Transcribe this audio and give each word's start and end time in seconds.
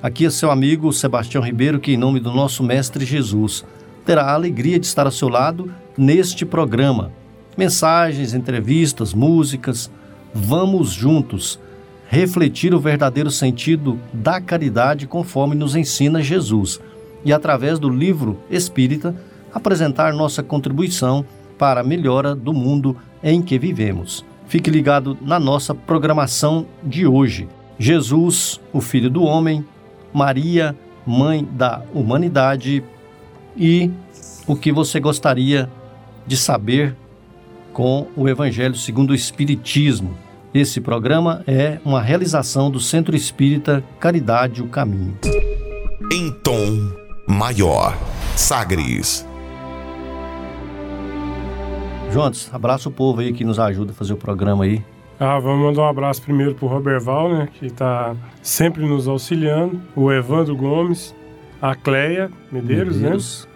Aqui 0.00 0.26
é 0.26 0.30
seu 0.30 0.52
amigo 0.52 0.92
Sebastião 0.92 1.42
Ribeiro, 1.42 1.80
que, 1.80 1.92
em 1.92 1.96
nome 1.96 2.20
do 2.20 2.30
nosso 2.30 2.62
Mestre 2.62 3.04
Jesus, 3.04 3.64
terá 4.06 4.22
a 4.22 4.34
alegria 4.34 4.78
de 4.78 4.86
estar 4.86 5.06
ao 5.06 5.12
seu 5.12 5.28
lado 5.28 5.72
neste 5.96 6.46
programa. 6.46 7.10
Mensagens, 7.56 8.32
entrevistas, 8.32 9.12
músicas. 9.12 9.90
Vamos 10.32 10.92
juntos 10.92 11.58
refletir 12.08 12.72
o 12.72 12.78
verdadeiro 12.78 13.28
sentido 13.28 13.98
da 14.12 14.40
caridade 14.40 15.04
conforme 15.04 15.56
nos 15.56 15.74
ensina 15.74 16.22
Jesus 16.22 16.80
e, 17.24 17.32
através 17.32 17.80
do 17.80 17.90
livro 17.90 18.38
espírita, 18.48 19.16
apresentar 19.52 20.12
nossa 20.12 20.44
contribuição 20.44 21.26
para 21.58 21.80
a 21.80 21.84
melhora 21.84 22.36
do 22.36 22.52
mundo 22.52 22.96
em 23.20 23.42
que 23.42 23.58
vivemos. 23.58 24.24
Fique 24.46 24.70
ligado 24.70 25.18
na 25.20 25.40
nossa 25.40 25.74
programação 25.74 26.66
de 26.84 27.04
hoje. 27.04 27.48
Jesus, 27.80 28.60
o 28.72 28.80
Filho 28.80 29.10
do 29.10 29.24
Homem, 29.24 29.64
Maria, 30.12 30.76
Mãe 31.06 31.46
da 31.50 31.82
Humanidade 31.94 32.84
e 33.56 33.90
o 34.46 34.54
que 34.54 34.70
você 34.70 35.00
gostaria 35.00 35.70
de 36.26 36.36
saber 36.36 36.94
com 37.72 38.06
o 38.16 38.28
Evangelho 38.28 38.74
segundo 38.74 39.10
o 39.10 39.14
Espiritismo. 39.14 40.16
Esse 40.52 40.80
programa 40.80 41.42
é 41.46 41.78
uma 41.84 42.02
realização 42.02 42.70
do 42.70 42.80
Centro 42.80 43.14
Espírita 43.14 43.84
Caridade 44.00 44.62
o 44.62 44.68
Caminho. 44.68 45.16
Em 46.12 46.32
tom 46.42 46.90
maior, 47.26 47.96
Sagres. 48.34 49.26
Jontes, 52.12 52.48
abraça 52.52 52.88
o 52.88 52.92
povo 52.92 53.20
aí 53.20 53.32
que 53.32 53.44
nos 53.44 53.58
ajuda 53.58 53.92
a 53.92 53.94
fazer 53.94 54.14
o 54.14 54.16
programa 54.16 54.64
aí. 54.64 54.82
Ah, 55.20 55.38
vamos 55.40 55.66
mandar 55.66 55.82
um 55.82 55.88
abraço 55.88 56.22
primeiro 56.22 56.54
pro 56.54 56.68
Roberval, 56.68 57.28
né, 57.28 57.48
que 57.52 57.66
está 57.66 58.14
sempre 58.40 58.86
nos 58.86 59.08
auxiliando, 59.08 59.80
o 59.96 60.12
Evandro 60.12 60.54
Gomes, 60.54 61.12
a 61.60 61.74
Cleia 61.74 62.30
Medeiros, 62.52 62.96
né? 62.96 63.02
Medeiros. 63.02 63.44
né? 63.44 63.48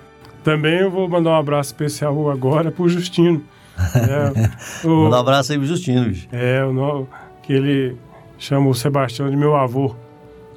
Também 0.42 0.80
eu 0.80 0.90
vou 0.90 1.08
mandar 1.08 1.30
um 1.30 1.36
abraço 1.36 1.68
especial 1.68 2.28
agora 2.30 2.72
pro 2.72 2.88
Justino. 2.88 3.44
É, 3.78 4.48
o, 4.84 5.04
Manda 5.04 5.16
um 5.16 5.20
abraço 5.20 5.52
aí 5.52 5.58
pro 5.58 5.66
Justino, 5.66 6.06
bicho. 6.06 6.28
É, 6.32 6.64
o, 6.64 7.06
que 7.44 7.52
ele 7.52 7.96
chama 8.38 8.68
o 8.68 8.74
Sebastião 8.74 9.30
de 9.30 9.36
meu 9.36 9.54
avô, 9.54 9.94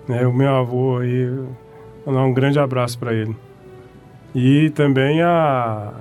né? 0.07 0.25
O 0.25 0.33
meu 0.33 0.55
avô 0.55 0.97
aí, 0.97 1.31
mandar 2.03 2.23
um 2.23 2.33
grande 2.33 2.57
abraço 2.57 2.97
para 2.97 3.13
ele. 3.13 3.35
E 4.33 4.71
também 4.71 5.21
a 5.21 5.93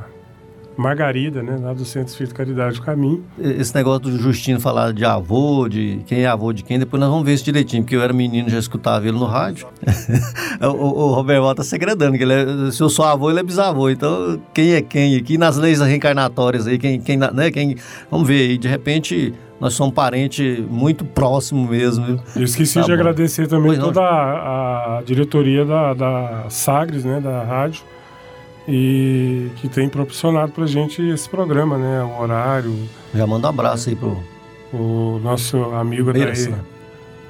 Margarida, 0.76 1.42
né, 1.42 1.56
lá 1.60 1.72
do 1.72 1.84
Centro 1.84 2.08
Espírito 2.08 2.34
Caridade 2.34 2.76
do 2.76 2.82
Caminho. 2.82 3.24
Esse 3.38 3.74
negócio 3.74 4.00
do 4.00 4.18
Justino 4.18 4.60
falar 4.60 4.92
de 4.92 5.04
avô, 5.04 5.68
de 5.68 6.00
quem 6.06 6.22
é 6.22 6.26
avô 6.26 6.52
de 6.52 6.62
quem, 6.62 6.78
depois 6.78 7.00
nós 7.00 7.10
vamos 7.10 7.24
ver 7.24 7.34
isso 7.34 7.44
direitinho, 7.44 7.82
porque 7.82 7.96
eu 7.96 8.02
era 8.02 8.12
menino 8.12 8.48
já 8.48 8.58
escutava 8.58 9.06
ele 9.06 9.18
no 9.18 9.26
rádio. 9.26 9.66
o, 10.60 10.66
o, 10.66 11.08
o 11.08 11.14
Roberto 11.14 11.50
está 11.50 11.62
segredando, 11.64 12.16
que 12.16 12.22
ele 12.24 12.32
é, 12.32 12.70
se 12.70 12.82
eu 12.82 12.88
sou 12.88 13.04
avô, 13.04 13.30
ele 13.30 13.40
é 13.40 13.42
bisavô. 13.42 13.88
Então, 13.90 14.40
quem 14.52 14.72
é 14.74 14.82
quem 14.82 15.16
aqui 15.16 15.38
nas 15.38 15.56
leis 15.56 15.80
reencarnatórias 15.80 16.66
aí, 16.66 16.78
quem, 16.78 17.00
quem, 17.00 17.16
né, 17.16 17.50
quem, 17.50 17.76
vamos 18.10 18.26
ver 18.26 18.50
aí, 18.50 18.58
de 18.58 18.68
repente 18.68 19.32
nós 19.60 19.74
somos 19.74 19.94
parentes 19.94 20.58
muito 20.68 21.04
próximo 21.04 21.66
mesmo. 21.68 22.20
Eu 22.34 22.42
esqueci 22.42 22.74
tá 22.74 22.80
de 22.82 22.88
bom. 22.88 22.92
agradecer 22.94 23.46
também 23.46 23.68
pois 23.68 23.78
toda 23.78 24.00
a, 24.00 24.98
a, 24.98 25.02
diretoria 25.02 25.64
da, 25.64 25.94
da 25.94 26.44
Sagres, 26.50 27.04
né, 27.04 27.20
da 27.20 27.42
rádio, 27.42 27.82
e 28.66 29.50
que 29.56 29.68
tem 29.68 29.88
proporcionado 29.88 30.52
para 30.52 30.66
gente 30.66 31.02
esse 31.02 31.28
programa, 31.28 31.76
né? 31.76 32.02
O 32.02 32.20
horário. 32.20 32.74
Já 33.14 33.26
manda 33.26 33.46
um 33.46 33.50
abraço 33.50 33.88
aí 33.88 33.96
pro 33.96 34.22
o 34.72 35.20
nosso 35.22 35.56
amigo 35.74 36.12
daí. 36.12 36.48
Né? 36.48 36.58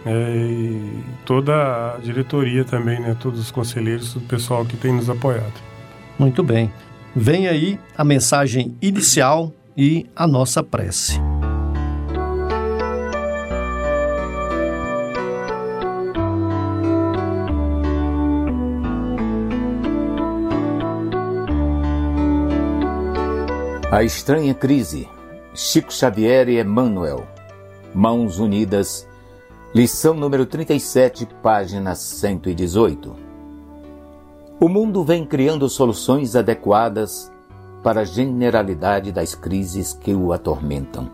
É, 0.07 0.37
e 0.37 1.05
toda 1.25 1.95
a 1.95 1.99
diretoria 2.03 2.65
também, 2.65 3.01
né? 3.01 3.17
Todos 3.19 3.41
os 3.41 3.51
conselheiros, 3.51 4.17
o 4.17 4.21
pessoal 4.21 4.65
que 4.65 4.77
tem 4.77 4.93
nos 4.93 5.11
apoiado. 5.11 5.55
Muito 6.19 6.43
bem. 6.43 6.71
Vem 7.15 7.47
aí 7.47 7.79
a 7.97 8.05
mensagem 8.05 8.75
inicial 8.81 9.53
e 9.77 10.07
a 10.15 10.27
nossa 10.27 10.63
prece. 10.63 11.21
A 23.95 24.03
estranha 24.03 24.53
crise. 24.53 25.09
Chico 25.55 25.93
Xavier 25.93 26.49
e 26.49 26.61
Emmanuel. 26.61 27.29
Mãos 27.95 28.41
unidas. 28.41 29.07
Lição 29.73 30.15
número 30.15 30.45
37, 30.45 31.29
página 31.41 31.95
118. 31.95 33.15
O 34.59 34.69
mundo 34.69 35.05
vem 35.05 35.25
criando 35.25 35.69
soluções 35.69 36.35
adequadas 36.35 37.31
para 37.85 38.01
a 38.01 38.05
generalidade 38.05 39.13
das 39.13 39.37
crises 39.37 39.93
que 39.93 40.13
o 40.13 40.33
atormentam. 40.33 41.09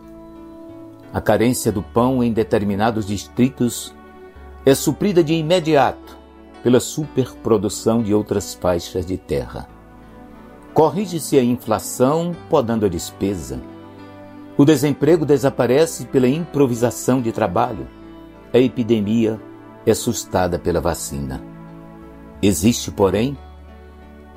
A 1.12 1.20
carência 1.20 1.70
do 1.70 1.82
pão 1.82 2.24
em 2.24 2.32
determinados 2.32 3.06
distritos 3.06 3.94
é 4.64 4.74
suprida 4.74 5.22
de 5.22 5.34
imediato 5.34 6.16
pela 6.62 6.80
superprodução 6.80 8.02
de 8.02 8.14
outras 8.14 8.54
faixas 8.54 9.04
de 9.04 9.18
terra. 9.18 9.68
Corrige-se 10.72 11.36
a 11.36 11.42
inflação, 11.42 12.34
podando 12.48 12.86
a 12.86 12.88
despesa. 12.88 13.60
O 14.56 14.64
desemprego 14.64 15.26
desaparece 15.26 16.06
pela 16.06 16.28
improvisação 16.28 17.20
de 17.20 17.32
trabalho. 17.32 17.88
A 18.52 18.58
epidemia 18.58 19.40
é 19.84 19.94
sustada 19.94 20.58
pela 20.58 20.80
vacina. 20.80 21.42
Existe, 22.42 22.90
porém, 22.90 23.36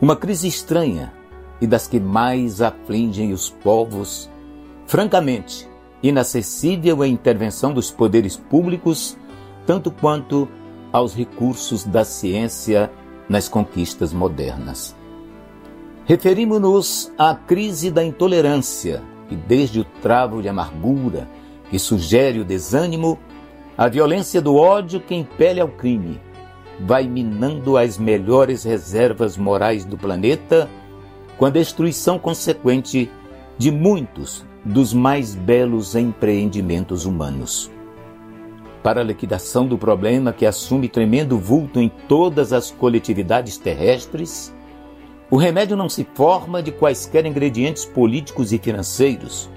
uma 0.01 0.15
crise 0.15 0.47
estranha 0.47 1.13
e 1.61 1.67
das 1.67 1.87
que 1.87 1.99
mais 1.99 2.61
afligem 2.61 3.31
os 3.31 3.49
povos, 3.49 4.29
francamente, 4.87 5.69
inacessível 6.01 7.01
à 7.01 7.07
intervenção 7.07 7.73
dos 7.73 7.91
poderes 7.91 8.35
públicos, 8.35 9.17
tanto 9.65 9.91
quanto 9.91 10.47
aos 10.91 11.13
recursos 11.15 11.85
da 11.85 12.03
ciência 12.03 12.91
nas 13.29 13.47
conquistas 13.47 14.11
modernas. 14.11 14.95
Referimos-nos 16.05 17.11
à 17.17 17.33
crise 17.33 17.89
da 17.89 18.03
intolerância, 18.03 19.01
que 19.29 19.35
desde 19.37 19.79
o 19.79 19.85
travo 20.01 20.41
de 20.41 20.49
amargura 20.49 21.29
que 21.69 21.79
sugere 21.79 22.39
o 22.39 22.45
desânimo, 22.45 23.17
a 23.77 23.87
violência 23.87 24.41
do 24.41 24.55
ódio 24.55 24.99
que 24.99 25.15
impele 25.15 25.61
ao 25.61 25.69
crime, 25.69 26.19
vai 26.79 27.07
minando 27.07 27.77
as 27.77 27.97
melhores 27.97 28.65
reservas 28.65 29.37
morais 29.37 29.85
do 29.85 29.97
planeta 29.97 30.69
com 31.37 31.45
a 31.45 31.49
destruição 31.49 32.19
consequente 32.19 33.09
de 33.57 33.71
muitos 33.71 34.45
dos 34.65 34.93
mais 34.93 35.33
belos 35.33 35.95
empreendimentos 35.95 37.05
humanos. 37.05 37.71
Para 38.83 38.99
a 38.99 39.03
liquidação 39.03 39.65
do 39.65 39.77
problema 39.77 40.33
que 40.33 40.45
assume 40.45 40.89
tremendo 40.89 41.37
vulto 41.37 41.79
em 41.79 41.89
todas 42.09 42.51
as 42.51 42.71
coletividades 42.71 43.57
terrestres, 43.57 44.53
o 45.33 45.35
remédio 45.35 45.75
não 45.75 45.89
se 45.89 46.07
forma 46.13 46.61
de 46.61 46.71
quaisquer 46.71 47.25
ingredientes 47.25 47.85
políticos 47.85 48.53
e 48.53 48.59
financeiros, 48.59 49.49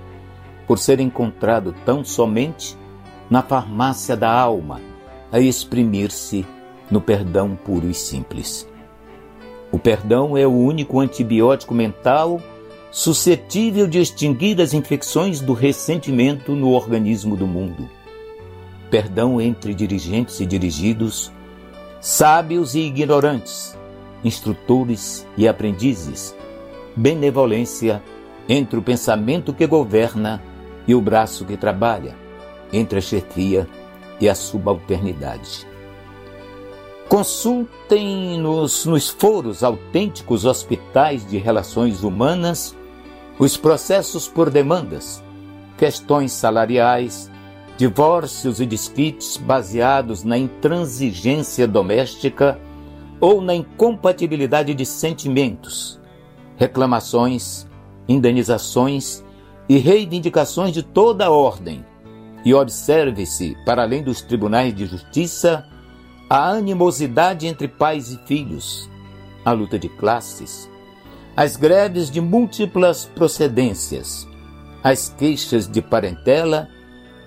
por 0.66 0.78
ser 0.78 1.00
encontrado 1.00 1.74
tão 1.84 2.02
somente 2.02 2.74
na 3.28 3.42
farmácia 3.42 4.16
da 4.16 4.32
alma, 4.32 4.80
a 5.30 5.38
exprimir-se 5.38 6.46
no 6.90 6.98
perdão 6.98 7.54
puro 7.62 7.90
e 7.90 7.92
simples. 7.92 8.66
O 9.70 9.78
perdão 9.78 10.34
é 10.34 10.46
o 10.46 10.50
único 10.50 10.98
antibiótico 10.98 11.74
mental 11.74 12.40
suscetível 12.90 13.86
de 13.86 14.00
extinguir 14.00 14.58
as 14.62 14.72
infecções 14.72 15.42
do 15.42 15.52
ressentimento 15.52 16.52
no 16.52 16.70
organismo 16.70 17.36
do 17.36 17.46
mundo. 17.46 17.86
Perdão 18.90 19.38
entre 19.42 19.74
dirigentes 19.74 20.40
e 20.40 20.46
dirigidos, 20.46 21.30
sábios 22.00 22.74
e 22.74 22.80
ignorantes, 22.80 23.75
instrutores 24.26 25.26
e 25.36 25.46
aprendizes, 25.46 26.34
benevolência 26.96 28.02
entre 28.48 28.78
o 28.78 28.82
pensamento 28.82 29.52
que 29.52 29.66
governa 29.66 30.42
e 30.86 30.94
o 30.94 31.00
braço 31.00 31.44
que 31.44 31.56
trabalha, 31.56 32.16
entre 32.72 32.98
a 32.98 33.02
chefia 33.02 33.68
e 34.20 34.28
a 34.28 34.34
subalternidade. 34.34 35.66
Consultem-nos 37.08 38.84
nos 38.84 39.08
foros 39.08 39.62
autênticos 39.62 40.44
hospitais 40.44 41.24
de 41.24 41.38
relações 41.38 42.02
humanas 42.02 42.74
os 43.38 43.56
processos 43.56 44.26
por 44.26 44.50
demandas, 44.50 45.22
questões 45.76 46.32
salariais, 46.32 47.30
divórcios 47.76 48.60
e 48.60 48.66
desquites 48.66 49.36
baseados 49.36 50.24
na 50.24 50.38
intransigência 50.38 51.68
doméstica 51.68 52.58
ou 53.20 53.40
na 53.40 53.54
incompatibilidade 53.54 54.74
de 54.74 54.84
sentimentos, 54.84 56.00
reclamações, 56.56 57.66
indenizações 58.08 59.24
e 59.68 59.78
reivindicações 59.78 60.72
de 60.72 60.82
toda 60.82 61.30
ordem. 61.30 61.84
E 62.44 62.54
observe-se, 62.54 63.56
para 63.64 63.82
além 63.82 64.02
dos 64.02 64.22
tribunais 64.22 64.74
de 64.74 64.86
justiça, 64.86 65.64
a 66.30 66.50
animosidade 66.50 67.46
entre 67.46 67.66
pais 67.66 68.12
e 68.12 68.18
filhos, 68.26 68.88
a 69.44 69.52
luta 69.52 69.78
de 69.78 69.88
classes, 69.88 70.70
as 71.36 71.56
greves 71.56 72.10
de 72.10 72.20
múltiplas 72.20 73.04
procedências, 73.14 74.26
as 74.82 75.08
queixas 75.08 75.68
de 75.68 75.82
parentela, 75.82 76.68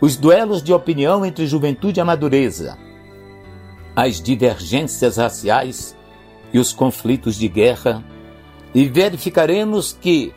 os 0.01 0.15
duelos 0.15 0.63
de 0.63 0.71
opinião 0.71 1.25
entre 1.25 1.45
juventude 1.45 1.99
e 1.99 2.01
amadureza, 2.01 2.77
as 4.01 4.21
divergências 4.21 5.17
raciais 5.17 5.93
e 6.53 6.57
os 6.57 6.71
conflitos 6.71 7.35
de 7.35 7.49
guerra, 7.49 8.01
e 8.73 8.87
verificaremos 8.87 9.91
que 9.91 10.33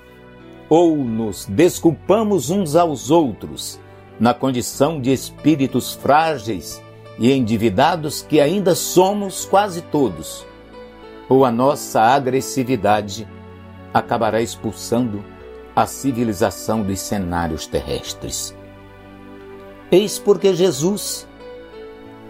ou 0.68 0.96
nos 0.96 1.46
desculpamos 1.46 2.50
uns 2.50 2.74
aos 2.74 3.08
outros 3.08 3.78
na 4.18 4.34
condição 4.34 5.00
de 5.00 5.12
espíritos 5.12 5.94
frágeis 5.94 6.82
e 7.16 7.30
endividados 7.30 8.20
que 8.20 8.40
ainda 8.40 8.74
somos 8.74 9.44
quase 9.44 9.80
todos, 9.80 10.44
ou 11.28 11.44
a 11.44 11.52
nossa 11.52 12.00
agressividade 12.00 13.28
acabará 13.94 14.42
expulsando 14.42 15.24
a 15.76 15.86
civilização 15.86 16.82
dos 16.82 16.98
cenários 16.98 17.68
terrestres. 17.68 18.56
Eis 19.88 20.18
porque 20.18 20.52
Jesus, 20.52 21.28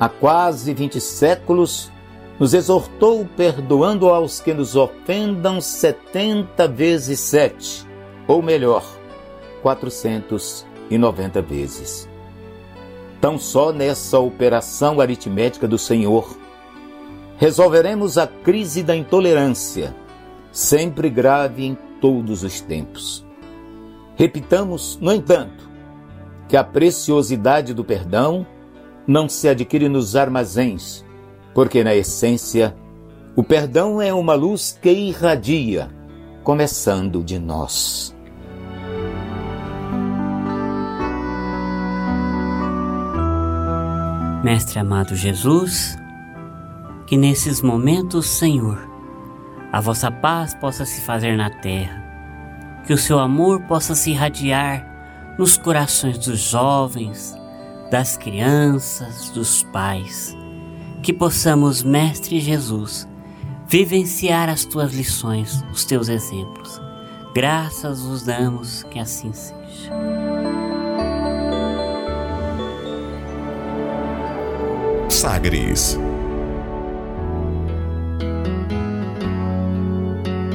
há 0.02 0.08
quase 0.08 0.74
vinte 0.74 1.00
séculos, 1.00 1.88
nos 2.36 2.54
exortou 2.54 3.24
perdoando 3.36 4.08
aos 4.08 4.40
que 4.40 4.52
nos 4.52 4.74
ofendam 4.74 5.60
setenta 5.60 6.66
vezes 6.66 7.20
sete, 7.20 7.86
ou 8.26 8.42
melhor, 8.42 8.84
quatrocentos 9.62 10.66
e 10.90 10.98
noventa 10.98 11.40
vezes. 11.40 12.08
Tão 13.20 13.38
só 13.38 13.72
nessa 13.72 14.18
operação 14.18 15.00
aritmética 15.00 15.68
do 15.68 15.78
Senhor, 15.78 16.36
resolveremos 17.36 18.18
a 18.18 18.26
crise 18.26 18.82
da 18.82 18.96
intolerância, 18.96 19.94
sempre 20.50 21.08
grave 21.10 21.64
em 21.64 21.78
todos 22.00 22.42
os 22.42 22.60
tempos. 22.60 23.24
Repitamos, 24.16 24.98
no 25.00 25.12
entanto, 25.12 25.70
que 26.48 26.56
a 26.56 26.64
preciosidade 26.64 27.72
do 27.72 27.84
perdão 27.84 28.44
não 29.06 29.28
se 29.28 29.48
adquire 29.48 29.88
nos 29.88 30.16
armazéns, 30.16 31.04
porque 31.54 31.82
na 31.82 31.94
essência 31.94 32.74
o 33.34 33.42
perdão 33.42 34.00
é 34.00 34.12
uma 34.12 34.34
luz 34.34 34.78
que 34.80 34.90
irradia, 34.90 35.88
começando 36.42 37.22
de 37.24 37.38
nós. 37.38 38.14
Mestre 44.44 44.78
amado 44.78 45.14
Jesus, 45.14 45.96
que 47.06 47.16
nesses 47.16 47.62
momentos, 47.62 48.26
Senhor, 48.26 48.78
a 49.72 49.80
vossa 49.80 50.10
paz 50.10 50.54
possa 50.54 50.84
se 50.84 51.00
fazer 51.00 51.36
na 51.36 51.48
terra, 51.48 52.02
que 52.86 52.92
o 52.92 52.98
seu 52.98 53.18
amor 53.18 53.60
possa 53.62 53.94
se 53.94 54.10
irradiar 54.10 55.34
nos 55.38 55.56
corações 55.56 56.18
dos 56.18 56.38
jovens, 56.38 57.34
das 57.92 58.16
crianças, 58.16 59.28
dos 59.28 59.62
pais, 59.64 60.34
que 61.02 61.12
possamos, 61.12 61.82
Mestre 61.82 62.40
Jesus, 62.40 63.06
vivenciar 63.68 64.48
as 64.48 64.64
tuas 64.64 64.94
lições, 64.94 65.62
os 65.70 65.84
teus 65.84 66.08
exemplos. 66.08 66.80
Graças 67.34 68.00
vos 68.00 68.22
damos 68.22 68.82
que 68.84 68.98
assim 68.98 69.30
seja. 69.34 69.92
Sagres. 75.10 75.98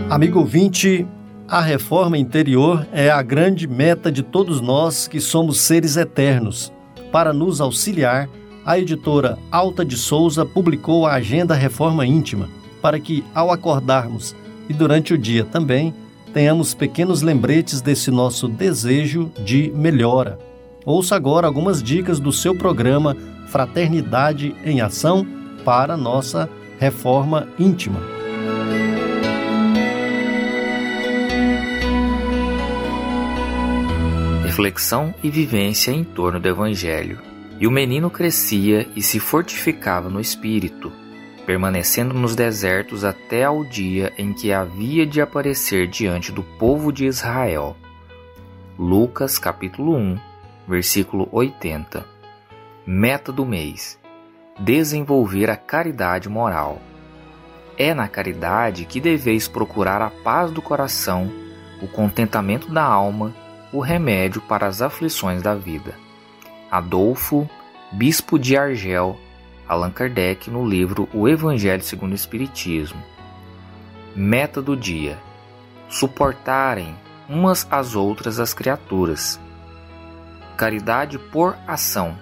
Amigo 0.09 0.39
ouvinte, 0.39 1.07
a 1.47 1.61
reforma 1.61 2.17
interior 2.17 2.87
é 2.91 3.11
a 3.11 3.21
grande 3.21 3.67
meta 3.67 4.11
de 4.11 4.23
todos 4.23 4.59
nós 4.59 5.07
que 5.07 5.21
somos 5.21 5.61
seres 5.61 5.97
eternos. 5.97 6.75
Para 7.11 7.33
nos 7.33 7.61
auxiliar, 7.61 8.29
a 8.65 8.77
editora 8.77 9.37
Alta 9.49 9.85
de 9.85 9.95
Souza 9.95 10.45
publicou 10.45 11.05
a 11.05 11.13
Agenda 11.13 11.55
Reforma 11.55 12.05
Íntima, 12.05 12.49
para 12.81 12.99
que, 12.99 13.23
ao 13.33 13.51
acordarmos 13.51 14.35
e 14.69 14.73
durante 14.73 15.13
o 15.13 15.17
dia 15.17 15.45
também, 15.45 15.93
tenhamos 16.33 16.73
pequenos 16.73 17.21
lembretes 17.21 17.81
desse 17.81 18.11
nosso 18.11 18.47
desejo 18.47 19.31
de 19.43 19.71
melhora. 19.73 20.37
Ouça 20.85 21.15
agora 21.15 21.47
algumas 21.47 21.81
dicas 21.81 22.19
do 22.19 22.31
seu 22.31 22.55
programa 22.55 23.15
Fraternidade 23.47 24.53
em 24.63 24.81
Ação 24.81 25.25
para 25.63 25.97
nossa 25.97 26.49
reforma 26.79 27.47
íntima. 27.57 28.16
Reflexão 34.57 35.13
e 35.21 35.29
vivência 35.29 35.91
em 35.91 36.03
torno 36.03 36.39
do 36.39 36.49
Evangelho. 36.49 37.21
E 37.59 37.67
o 37.67 37.71
menino 37.71 38.09
crescia 38.09 38.89
e 38.95 39.03
se 39.03 39.19
fortificava 39.19 40.09
no 40.09 40.19
espírito, 40.19 40.91
permanecendo 41.45 42.11
nos 42.15 42.35
desertos 42.35 43.03
até 43.03 43.43
ao 43.43 43.63
dia 43.63 44.11
em 44.17 44.33
que 44.33 44.51
havia 44.51 45.05
de 45.05 45.21
aparecer 45.21 45.85
diante 45.85 46.31
do 46.31 46.41
povo 46.41 46.91
de 46.91 47.05
Israel. 47.05 47.77
Lucas 48.79 49.37
capítulo 49.37 49.95
1, 49.95 50.17
versículo 50.67 51.29
80. 51.31 52.03
Meta 52.83 53.31
do 53.31 53.45
mês: 53.45 53.99
desenvolver 54.59 55.51
a 55.51 55.55
caridade 55.55 56.27
moral. 56.27 56.81
É 57.77 57.93
na 57.93 58.07
caridade 58.07 58.85
que 58.85 58.99
deveis 58.99 59.47
procurar 59.47 60.01
a 60.01 60.09
paz 60.09 60.49
do 60.49 60.63
coração, 60.63 61.31
o 61.79 61.87
contentamento 61.87 62.71
da 62.71 62.83
alma, 62.83 63.35
o 63.71 63.79
remédio 63.79 64.41
para 64.41 64.67
as 64.67 64.81
aflições 64.81 65.41
da 65.41 65.55
vida. 65.55 65.95
Adolfo, 66.71 67.49
bispo 67.91 68.37
de 68.37 68.57
Argel, 68.57 69.17
Allan 69.67 69.91
Kardec, 69.91 70.49
no 70.49 70.67
livro 70.67 71.07
O 71.13 71.27
Evangelho 71.27 71.83
segundo 71.83 72.11
o 72.11 72.15
Espiritismo. 72.15 73.01
Meta 74.15 74.61
do 74.61 74.75
dia: 74.75 75.17
suportarem 75.89 76.95
umas 77.29 77.67
às 77.69 77.95
outras 77.95 78.39
as 78.39 78.53
criaturas. 78.53 79.39
Caridade 80.55 81.19
por 81.19 81.55
ação 81.67 82.17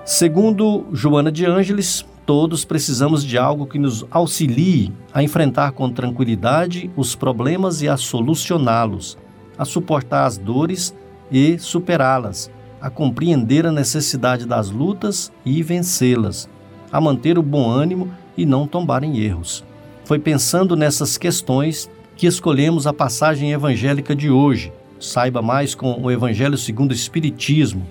Segundo 0.04 0.84
Joana 0.92 1.32
de 1.32 1.46
Ângeles, 1.46 2.04
todos 2.26 2.64
precisamos 2.64 3.24
de 3.24 3.38
algo 3.38 3.66
que 3.66 3.78
nos 3.78 4.04
auxilie 4.10 4.92
a 5.12 5.22
enfrentar 5.22 5.70
com 5.72 5.90
tranquilidade 5.90 6.90
os 6.96 7.14
problemas 7.14 7.82
e 7.82 7.88
a 7.88 7.96
solucioná-los. 7.96 9.16
a 9.60 9.64
suportar 9.66 10.24
as 10.24 10.38
dores 10.38 10.94
e 11.30 11.58
superá-las, 11.58 12.50
a 12.80 12.88
compreender 12.88 13.66
a 13.66 13.70
necessidade 13.70 14.46
das 14.46 14.70
lutas 14.70 15.30
e 15.44 15.62
vencê-las, 15.62 16.48
a 16.92 17.00
manter 17.00 17.38
o 17.38 17.42
bom 17.42 17.70
ânimo 17.70 18.10
e 18.36 18.44
não 18.44 18.66
tombar 18.66 19.04
em 19.04 19.18
erros. 19.18 19.64
Foi 20.04 20.18
pensando 20.18 20.74
nessas 20.76 21.16
questões 21.16 21.90
que 22.16 22.26
escolhemos 22.26 22.86
a 22.86 22.92
passagem 22.92 23.52
evangélica 23.52 24.14
de 24.14 24.30
hoje. 24.30 24.72
Saiba 24.98 25.40
mais 25.40 25.74
com 25.74 26.02
o 26.02 26.10
Evangelho 26.10 26.58
segundo 26.58 26.90
o 26.90 26.94
Espiritismo, 26.94 27.86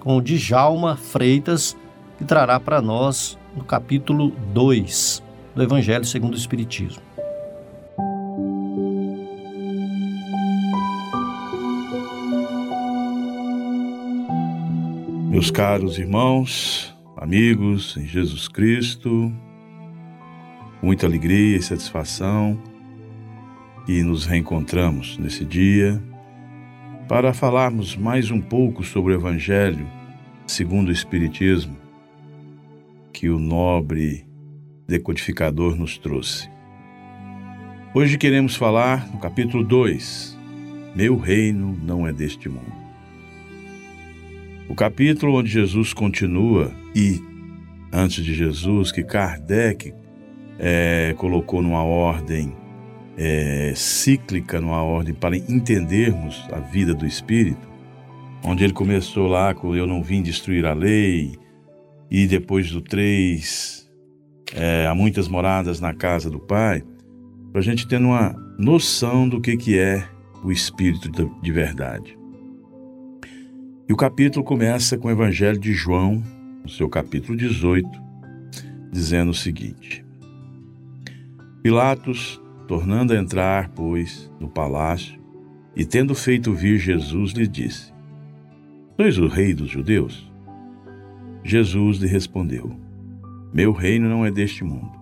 com 0.00 0.16
o 0.16 0.22
Djalma 0.22 0.96
Freitas, 0.96 1.76
que 2.16 2.24
trará 2.24 2.58
para 2.58 2.80
nós 2.80 3.38
no 3.56 3.64
capítulo 3.64 4.32
2 4.52 5.22
do 5.54 5.62
Evangelho 5.62 6.04
segundo 6.04 6.34
o 6.34 6.38
Espiritismo. 6.38 7.02
Meus 15.28 15.50
caros 15.50 15.98
irmãos, 15.98 16.93
amigos 17.24 17.96
em 17.96 18.06
Jesus 18.06 18.48
Cristo, 18.48 19.32
muita 20.82 21.06
alegria 21.06 21.56
e 21.56 21.62
satisfação 21.62 22.62
que 23.86 24.02
nos 24.02 24.26
reencontramos 24.26 25.16
nesse 25.16 25.42
dia 25.42 26.02
para 27.08 27.32
falarmos 27.32 27.96
mais 27.96 28.30
um 28.30 28.42
pouco 28.42 28.84
sobre 28.84 29.14
o 29.14 29.16
Evangelho 29.16 29.86
segundo 30.46 30.88
o 30.88 30.92
Espiritismo 30.92 31.74
que 33.10 33.30
o 33.30 33.38
nobre 33.38 34.26
decodificador 34.86 35.76
nos 35.76 35.96
trouxe. 35.96 36.50
Hoje 37.94 38.18
queremos 38.18 38.54
falar 38.54 39.10
no 39.10 39.18
capítulo 39.18 39.64
2: 39.64 40.38
Meu 40.94 41.16
reino 41.16 41.74
não 41.82 42.06
é 42.06 42.12
deste 42.12 42.50
mundo. 42.50 42.84
O 44.68 44.74
capítulo 44.74 45.38
onde 45.38 45.48
Jesus 45.48 45.94
continua 45.94 46.83
e, 46.94 47.22
antes 47.92 48.24
de 48.24 48.34
Jesus, 48.34 48.92
que 48.92 49.02
Kardec 49.02 49.92
é, 50.58 51.14
colocou 51.18 51.60
numa 51.60 51.82
ordem 51.82 52.54
é, 53.16 53.72
cíclica, 53.74 54.60
numa 54.60 54.82
ordem 54.82 55.14
para 55.14 55.36
entendermos 55.36 56.46
a 56.52 56.60
vida 56.60 56.94
do 56.94 57.06
Espírito, 57.06 57.68
onde 58.44 58.64
ele 58.64 58.72
começou 58.72 59.26
lá 59.26 59.54
com 59.54 59.74
Eu 59.74 59.86
não 59.86 60.02
vim 60.02 60.22
destruir 60.22 60.66
a 60.66 60.72
lei, 60.72 61.36
e 62.10 62.26
depois 62.26 62.70
do 62.70 62.80
3, 62.80 63.90
é, 64.54 64.86
há 64.86 64.94
muitas 64.94 65.26
moradas 65.26 65.80
na 65.80 65.92
casa 65.94 66.30
do 66.30 66.38
Pai, 66.38 66.82
para 67.50 67.60
a 67.60 67.64
gente 67.64 67.88
ter 67.88 67.98
uma 67.98 68.34
noção 68.58 69.28
do 69.28 69.40
que, 69.40 69.56
que 69.56 69.78
é 69.78 70.06
o 70.42 70.52
Espírito 70.52 71.10
de 71.42 71.52
verdade. 71.52 72.16
E 73.88 73.92
o 73.92 73.96
capítulo 73.96 74.44
começa 74.44 74.96
com 74.96 75.08
o 75.08 75.10
Evangelho 75.10 75.58
de 75.58 75.72
João, 75.72 76.22
seu 76.70 76.88
capítulo 76.88 77.36
18, 77.36 77.88
dizendo 78.90 79.30
o 79.30 79.34
seguinte: 79.34 80.04
Pilatos, 81.62 82.40
tornando 82.66 83.12
a 83.12 83.16
entrar, 83.16 83.68
pois, 83.70 84.30
no 84.40 84.48
palácio, 84.48 85.20
e 85.76 85.84
tendo 85.84 86.14
feito 86.14 86.52
vir 86.52 86.78
Jesus, 86.78 87.32
lhe 87.32 87.46
disse: 87.46 87.92
Sois 88.96 89.18
o 89.18 89.26
rei 89.26 89.54
dos 89.54 89.70
judeus? 89.70 90.30
Jesus 91.42 91.98
lhe 91.98 92.06
respondeu: 92.06 92.74
Meu 93.52 93.72
reino 93.72 94.08
não 94.08 94.24
é 94.24 94.30
deste 94.30 94.64
mundo. 94.64 94.92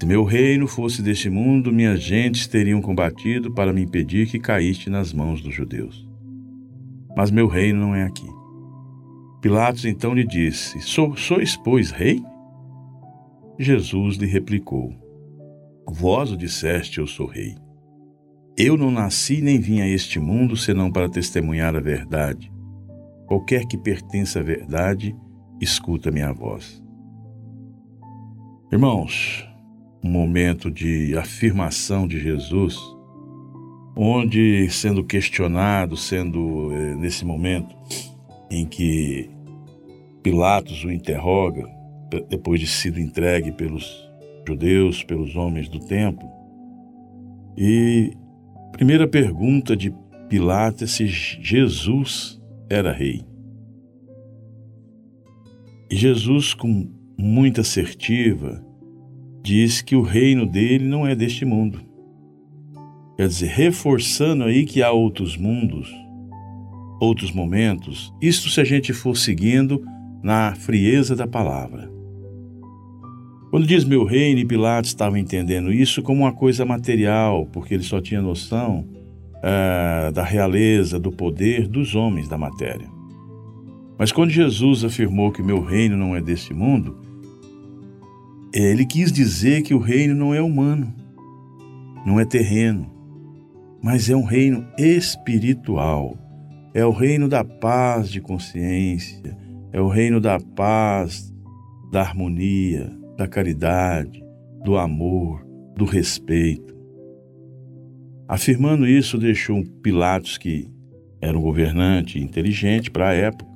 Se 0.00 0.06
meu 0.06 0.24
reino 0.24 0.66
fosse 0.66 1.02
deste 1.02 1.30
mundo, 1.30 1.72
minhas 1.72 2.02
gentes 2.02 2.46
teriam 2.46 2.80
combatido 2.82 3.52
para 3.52 3.72
me 3.72 3.82
impedir 3.82 4.26
que 4.26 4.38
caísse 4.38 4.90
nas 4.90 5.12
mãos 5.12 5.40
dos 5.40 5.54
judeus 5.54 6.04
mas 7.16 7.30
meu 7.30 7.46
reino 7.46 7.80
não 7.80 7.94
é 7.94 8.02
aqui. 8.02 8.28
Pilatos 9.44 9.84
então 9.84 10.14
lhe 10.14 10.24
disse: 10.24 10.80
Sois, 10.80 11.54
pois, 11.58 11.90
rei? 11.90 12.24
Jesus 13.58 14.16
lhe 14.16 14.24
replicou: 14.24 14.90
Vós 15.86 16.32
o 16.32 16.36
disseste, 16.36 16.98
eu 16.98 17.06
sou 17.06 17.26
rei. 17.26 17.54
Eu 18.56 18.78
não 18.78 18.90
nasci 18.90 19.42
nem 19.42 19.60
vim 19.60 19.82
a 19.82 19.86
este 19.86 20.18
mundo 20.18 20.56
senão 20.56 20.90
para 20.90 21.10
testemunhar 21.10 21.76
a 21.76 21.80
verdade. 21.80 22.50
Qualquer 23.26 23.66
que 23.66 23.76
pertença 23.76 24.40
à 24.40 24.42
verdade, 24.42 25.14
escuta 25.60 26.10
minha 26.10 26.32
voz. 26.32 26.82
Irmãos, 28.72 29.46
um 30.02 30.08
momento 30.08 30.70
de 30.70 31.18
afirmação 31.18 32.08
de 32.08 32.18
Jesus 32.18 32.78
onde, 33.94 34.70
sendo 34.70 35.04
questionado, 35.04 35.98
sendo 35.98 36.72
eh, 36.72 36.94
nesse 36.94 37.26
momento 37.26 37.76
em 38.50 38.64
que 38.64 39.33
Pilatos 40.24 40.84
o 40.84 40.90
interroga, 40.90 41.64
depois 42.28 42.58
de 42.58 42.66
sido 42.66 42.98
entregue 42.98 43.52
pelos 43.52 44.10
judeus, 44.46 45.04
pelos 45.04 45.36
homens 45.36 45.68
do 45.68 45.78
templo, 45.78 46.28
e 47.56 48.12
primeira 48.72 49.06
pergunta 49.06 49.76
de 49.76 49.94
Pilatos 50.28 50.82
é 50.82 50.86
se 50.88 51.06
Jesus 51.06 52.42
era 52.68 52.92
rei. 52.92 53.22
E 55.88 55.94
Jesus, 55.94 56.54
com 56.54 56.90
muita 57.16 57.60
assertiva, 57.60 58.60
diz 59.44 59.80
que 59.80 59.94
o 59.94 60.02
reino 60.02 60.44
dele 60.44 60.84
não 60.84 61.06
é 61.06 61.14
deste 61.14 61.44
mundo 61.44 61.94
Quer 63.16 63.28
dizer, 63.28 63.46
reforçando 63.46 64.44
aí 64.44 64.64
que 64.64 64.82
há 64.82 64.90
outros 64.90 65.36
mundos, 65.36 65.88
outros 67.00 67.30
momentos, 67.30 68.12
isto 68.20 68.50
se 68.50 68.60
a 68.60 68.64
gente 68.64 68.92
for 68.92 69.16
seguindo 69.16 69.84
na 70.24 70.54
frieza 70.54 71.14
da 71.14 71.26
palavra. 71.26 71.92
Quando 73.50 73.66
diz 73.66 73.84
meu 73.84 74.04
reino, 74.04 74.40
e 74.40 74.44
Pilatos 74.46 74.88
estava 74.88 75.18
entendendo 75.18 75.70
isso 75.70 76.02
como 76.02 76.22
uma 76.22 76.32
coisa 76.32 76.64
material, 76.64 77.46
porque 77.52 77.74
ele 77.74 77.82
só 77.82 78.00
tinha 78.00 78.22
noção 78.22 78.88
uh, 79.36 80.10
da 80.12 80.24
realeza, 80.24 80.98
do 80.98 81.12
poder 81.12 81.68
dos 81.68 81.94
homens 81.94 82.26
da 82.26 82.38
matéria. 82.38 82.88
Mas 83.98 84.10
quando 84.10 84.30
Jesus 84.30 84.82
afirmou 84.82 85.30
que 85.30 85.42
meu 85.42 85.62
reino 85.62 85.94
não 85.94 86.16
é 86.16 86.22
deste 86.22 86.54
mundo, 86.54 86.98
ele 88.52 88.86
quis 88.86 89.12
dizer 89.12 89.62
que 89.62 89.74
o 89.74 89.78
reino 89.78 90.14
não 90.14 90.34
é 90.34 90.40
humano, 90.40 90.92
não 92.04 92.18
é 92.18 92.24
terreno, 92.24 92.90
mas 93.82 94.08
é 94.08 94.16
um 94.16 94.24
reino 94.24 94.66
espiritual. 94.78 96.16
É 96.72 96.84
o 96.84 96.90
reino 96.90 97.28
da 97.28 97.44
paz 97.44 98.10
de 98.10 98.20
consciência, 98.20 99.43
é 99.74 99.80
o 99.80 99.88
reino 99.88 100.20
da 100.20 100.38
paz, 100.38 101.34
da 101.90 102.00
harmonia, 102.00 102.96
da 103.16 103.26
caridade, 103.26 104.24
do 104.64 104.78
amor, 104.78 105.44
do 105.76 105.84
respeito. 105.84 106.72
Afirmando 108.28 108.86
isso, 108.86 109.18
deixou 109.18 109.64
Pilatos, 109.82 110.38
que 110.38 110.70
era 111.20 111.36
um 111.36 111.42
governante 111.42 112.20
inteligente 112.20 112.88
para 112.88 113.08
a 113.08 113.14
época, 113.14 113.50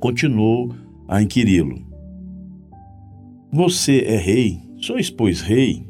continuou 0.00 0.74
a 1.06 1.22
inquiri-lo: 1.22 1.86
Você 3.52 4.00
é 4.00 4.16
rei? 4.16 4.58
Sois, 4.78 5.08
pois, 5.08 5.40
rei? 5.40 5.86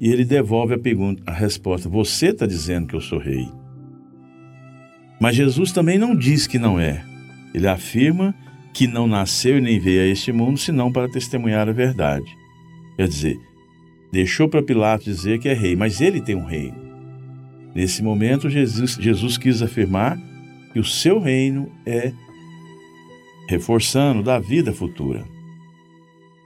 E 0.00 0.08
ele 0.08 0.24
devolve 0.24 0.74
a 0.74 0.78
pergunta, 0.78 1.22
a 1.24 1.32
resposta: 1.32 1.88
Você 1.88 2.30
está 2.30 2.44
dizendo 2.44 2.88
que 2.88 2.96
eu 2.96 3.00
sou 3.00 3.20
rei. 3.20 3.48
Mas 5.20 5.36
Jesus 5.36 5.70
também 5.70 5.96
não 5.96 6.16
diz 6.16 6.48
que 6.48 6.58
não 6.58 6.80
é. 6.80 7.04
Ele 7.54 7.68
afirma 7.68 8.34
que 8.74 8.88
não 8.88 9.06
nasceu 9.06 9.58
e 9.58 9.60
nem 9.60 9.78
veio 9.78 10.02
a 10.02 10.06
este 10.06 10.32
mundo 10.32 10.58
senão 10.58 10.90
para 10.90 11.08
testemunhar 11.08 11.68
a 11.68 11.72
verdade. 11.72 12.36
Quer 12.96 13.06
dizer, 13.06 13.40
deixou 14.12 14.48
para 14.48 14.62
Pilatos 14.62 15.04
dizer 15.04 15.38
que 15.38 15.48
é 15.48 15.54
rei, 15.54 15.76
mas 15.76 16.00
ele 16.00 16.20
tem 16.20 16.34
um 16.34 16.44
reino. 16.44 16.76
Nesse 17.72 18.02
momento, 18.02 18.50
Jesus, 18.50 18.96
Jesus 19.00 19.38
quis 19.38 19.62
afirmar 19.62 20.18
que 20.72 20.80
o 20.80 20.84
seu 20.84 21.20
reino 21.20 21.70
é 21.86 22.12
reforçando 23.48 24.22
da 24.22 24.40
vida 24.40 24.72
futura. 24.72 25.24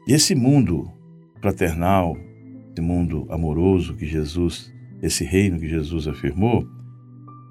Esse 0.07 0.35
mundo 0.35 0.91
fraternal, 1.41 2.17
esse 2.73 2.83
mundo 2.83 3.27
amoroso 3.31 3.95
que 3.95 4.07
Jesus, 4.07 4.73
esse 5.03 5.25
reino 5.25 5.59
que 5.59 5.69
Jesus 5.69 6.07
afirmou, 6.07 6.67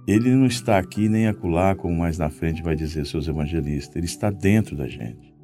ele 0.08 0.34
não 0.34 0.46
está 0.46 0.78
aqui 0.78 1.10
nem 1.10 1.28
acolá, 1.28 1.76
como 1.76 1.94
mais 1.98 2.18
na 2.18 2.30
frente 2.30 2.64
vai 2.64 2.76
dizer 2.76 3.06
seus 3.06 3.28
evangelistas, 3.28 3.96
ele 3.96 4.06
está 4.06 4.30
dentro 4.30 4.76
da 4.76 4.88
gente. 4.88 5.36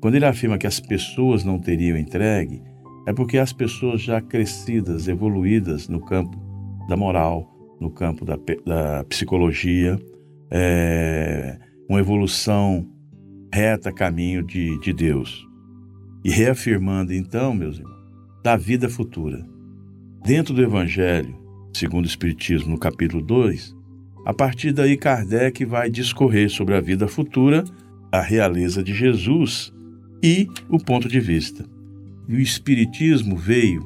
Quando 0.00 0.14
ele 0.14 0.24
afirma 0.24 0.56
que 0.56 0.66
as 0.66 0.80
pessoas 0.80 1.44
não 1.44 1.58
teriam 1.58 1.98
entregue, 1.98 2.62
é 3.06 3.12
porque 3.12 3.36
as 3.36 3.52
pessoas 3.52 4.00
já 4.00 4.20
crescidas, 4.20 5.08
evoluídas 5.08 5.88
no 5.88 6.00
campo 6.00 6.38
da 6.88 6.96
moral, 6.96 7.46
no 7.78 7.90
campo 7.90 8.24
da, 8.24 8.38
da 8.64 9.04
psicologia, 9.04 9.98
é, 10.50 11.58
uma 11.88 12.00
evolução 12.00 12.86
reta 13.52 13.92
caminho 13.92 14.42
de, 14.42 14.78
de 14.80 14.92
Deus. 14.92 15.46
E 16.24 16.30
reafirmando 16.30 17.12
então, 17.12 17.54
meus 17.54 17.78
irmãos, 17.78 17.98
da 18.42 18.56
vida 18.56 18.88
futura. 18.88 19.46
Dentro 20.24 20.54
do 20.54 20.62
Evangelho, 20.62 21.36
segundo 21.74 22.04
o 22.04 22.08
Espiritismo, 22.08 22.70
no 22.70 22.78
capítulo 22.78 23.22
2, 23.22 23.77
A 24.28 24.34
partir 24.34 24.72
daí, 24.72 24.94
Kardec 24.94 25.64
vai 25.64 25.88
discorrer 25.88 26.50
sobre 26.50 26.74
a 26.74 26.82
vida 26.82 27.08
futura, 27.08 27.64
a 28.12 28.20
realeza 28.20 28.82
de 28.82 28.92
Jesus 28.92 29.72
e 30.22 30.46
o 30.68 30.78
ponto 30.78 31.08
de 31.08 31.18
vista. 31.18 31.64
E 32.28 32.34
o 32.34 32.38
Espiritismo 32.38 33.38
veio, 33.38 33.82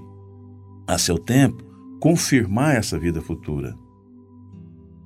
a 0.85 0.99
seu 0.99 1.17
tempo, 1.17 1.63
confirmar 2.01 2.75
essa 2.75 2.99
vida 2.99 3.23
futura. 3.23 3.77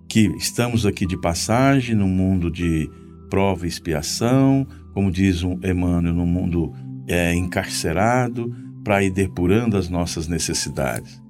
Que 0.09 0.35
estamos 0.39 0.87
aqui 0.87 1.05
de 1.05 1.21
passagem 1.21 1.95
num 1.95 2.09
mundo 2.09 2.51
de 2.51 2.89
prova 3.29 3.67
e 3.67 3.69
expiação, 3.69 4.67
como 4.95 5.11
diz 5.11 5.43
um 5.43 5.61
Emmanuel, 5.63 6.15
num 6.15 6.25
mundo 6.25 6.73
é, 7.07 7.35
encarcerado, 7.35 8.57
para 8.83 9.05
ir 9.05 9.11
depurando 9.11 9.77
as 9.77 9.91
nossas 9.91 10.29
necessidades. 10.29 11.26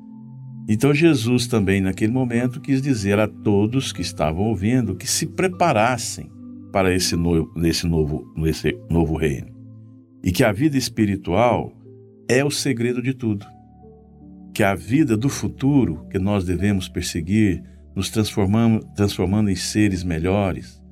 Então 0.68 0.92
Jesus 0.92 1.46
também 1.46 1.80
naquele 1.80 2.12
momento 2.12 2.60
quis 2.60 2.82
dizer 2.82 3.18
a 3.20 3.28
todos 3.28 3.92
que 3.92 4.02
estavam 4.02 4.44
ouvindo 4.44 4.96
que 4.96 5.06
se 5.06 5.26
preparassem 5.26 6.30
para 6.72 6.92
esse 6.92 7.14
novo, 7.14 7.52
nesse 7.56 7.86
novo, 7.86 8.32
novo 8.90 9.16
reino. 9.16 9.54
E 10.24 10.32
que 10.32 10.42
a 10.42 10.50
vida 10.50 10.76
espiritual 10.76 11.72
é 12.28 12.44
o 12.44 12.50
segredo 12.50 13.00
de 13.00 13.14
tudo. 13.14 13.46
Que 14.52 14.64
a 14.64 14.74
vida 14.74 15.16
do 15.16 15.28
futuro 15.28 16.04
que 16.10 16.18
nós 16.18 16.44
devemos 16.44 16.88
perseguir, 16.88 17.62
nos 17.94 18.10
transformando, 18.10 18.84
transformando 18.96 19.50
em 19.50 19.56
seres 19.56 20.02
melhores, 20.02 20.82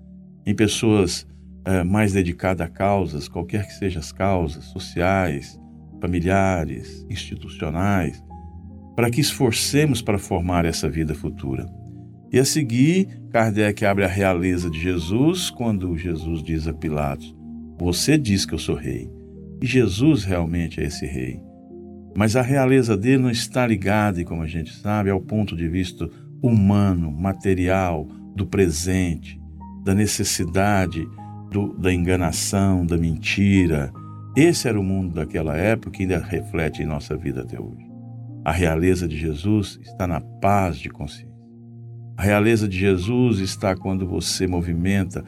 em 0.46 0.54
pessoas 0.54 1.26
é, 1.64 1.82
mais 1.82 2.12
dedicadas 2.12 2.66
a 2.66 2.70
causas, 2.70 3.26
qualquer 3.26 3.66
que 3.66 3.74
sejam 3.74 4.00
as 4.00 4.12
causas, 4.12 4.64
sociais, 4.66 5.58
familiares, 6.00 7.04
institucionais, 7.10 8.22
para 8.94 9.10
que 9.10 9.20
esforcemos 9.20 10.00
para 10.00 10.18
formar 10.18 10.64
essa 10.64 10.88
vida 10.88 11.14
futura. 11.14 11.66
E 12.32 12.38
a 12.38 12.44
seguir, 12.44 13.08
Kardec 13.30 13.84
abre 13.84 14.04
a 14.04 14.08
realeza 14.08 14.68
de 14.68 14.80
Jesus 14.80 15.50
quando 15.50 15.96
Jesus 15.96 16.42
diz 16.42 16.66
a 16.66 16.72
Pilatos: 16.72 17.34
Você 17.78 18.18
diz 18.18 18.44
que 18.44 18.54
eu 18.54 18.58
sou 18.58 18.74
rei. 18.74 19.10
E 19.62 19.66
Jesus 19.66 20.24
realmente 20.24 20.80
é 20.80 20.84
esse 20.84 21.06
rei. 21.06 21.40
Mas 22.16 22.36
a 22.36 22.42
realeza 22.42 22.96
dele 22.96 23.22
não 23.22 23.30
está 23.30 23.66
ligada, 23.66 24.24
como 24.24 24.42
a 24.42 24.46
gente 24.46 24.72
sabe, 24.72 25.10
ao 25.10 25.20
ponto 25.20 25.56
de 25.56 25.68
vista 25.68 26.08
humano, 26.42 27.10
material, 27.10 28.06
do 28.34 28.46
presente, 28.46 29.40
da 29.84 29.94
necessidade, 29.94 31.08
do, 31.50 31.72
da 31.78 31.92
enganação, 31.92 32.84
da 32.84 32.96
mentira. 32.96 33.92
Esse 34.36 34.68
era 34.68 34.78
o 34.78 34.82
mundo 34.82 35.14
daquela 35.14 35.56
época 35.56 35.98
e 35.98 36.02
ainda 36.02 36.18
reflete 36.18 36.82
em 36.82 36.86
nossa 36.86 37.16
vida 37.16 37.42
até 37.42 37.60
hoje. 37.60 37.83
A 38.44 38.52
realeza 38.52 39.08
de 39.08 39.16
Jesus 39.16 39.80
está 39.82 40.06
na 40.06 40.20
paz 40.20 40.76
de 40.76 40.90
consciência. 40.90 41.34
A 42.16 42.22
realeza 42.22 42.68
de 42.68 42.78
Jesus 42.78 43.38
está 43.38 43.74
quando 43.74 44.06
você 44.06 44.46
movimenta 44.46 45.24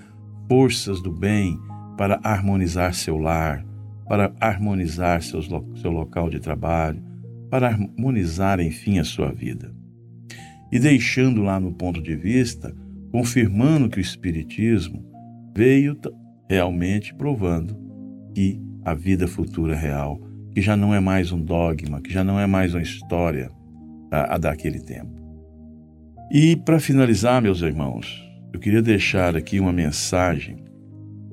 forças 0.49 1.03
do 1.03 1.11
bem 1.11 1.59
para 1.97 2.21
harmonizar 2.23 2.95
seu 2.95 3.17
lar, 3.17 3.65
para 4.07 4.33
harmonizar 4.39 5.23
seus, 5.23 5.49
seu 5.81 5.91
local 5.91 6.29
de 6.29 6.39
trabalho, 6.39 7.03
para 7.51 7.69
harmonizar, 7.69 8.61
enfim, 8.61 8.99
a 8.99 9.05
sua 9.05 9.33
vida. 9.33 9.75
E 10.71 10.79
deixando 10.79 11.43
lá 11.43 11.59
no 11.59 11.73
ponto 11.73 12.03
de 12.03 12.15
vista, 12.15 12.77
confirmando 13.11 13.89
que 13.89 13.99
o 13.99 14.01
Espiritismo 14.01 15.03
veio 15.57 15.99
realmente 16.49 17.15
provando 17.15 17.77
que 18.35 18.61
a 18.85 18.95
vida 18.95 19.27
futura 19.27 19.75
real, 19.75 20.21
que 20.57 20.63
já 20.63 20.75
não 20.75 20.95
é 20.95 20.99
mais 20.99 21.33
um 21.33 21.39
dogma, 21.39 22.01
que 22.01 22.11
já 22.11 22.25
não 22.25 22.41
é 22.41 22.47
mais 22.47 22.73
uma 22.73 22.81
história 22.81 23.51
a, 24.11 24.37
a 24.37 24.39
daquele 24.39 24.81
tempo. 24.81 25.13
E 26.33 26.57
para 26.57 26.81
finalizar, 26.81 27.43
meus 27.43 27.61
irmãos, 27.61 28.27
eu 28.55 28.59
queria 28.59 28.81
deixar 28.81 29.37
aqui 29.37 29.61
uma 29.61 29.71
mensagem 29.71 30.65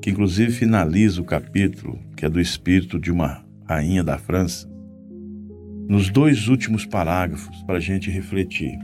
que 0.01 0.09
inclusive 0.09 0.51
finaliza 0.51 1.21
o 1.21 1.23
capítulo, 1.23 1.97
que 2.17 2.25
é 2.25 2.29
do 2.29 2.37
espírito 2.37 2.99
de 2.99 3.13
uma 3.13 3.45
rainha 3.65 4.03
da 4.03 4.17
França, 4.17 4.69
nos 5.87 6.09
dois 6.09 6.49
últimos 6.49 6.85
parágrafos 6.85 7.63
para 7.63 7.77
a 7.77 7.79
gente 7.79 8.11
refletir. 8.11 8.77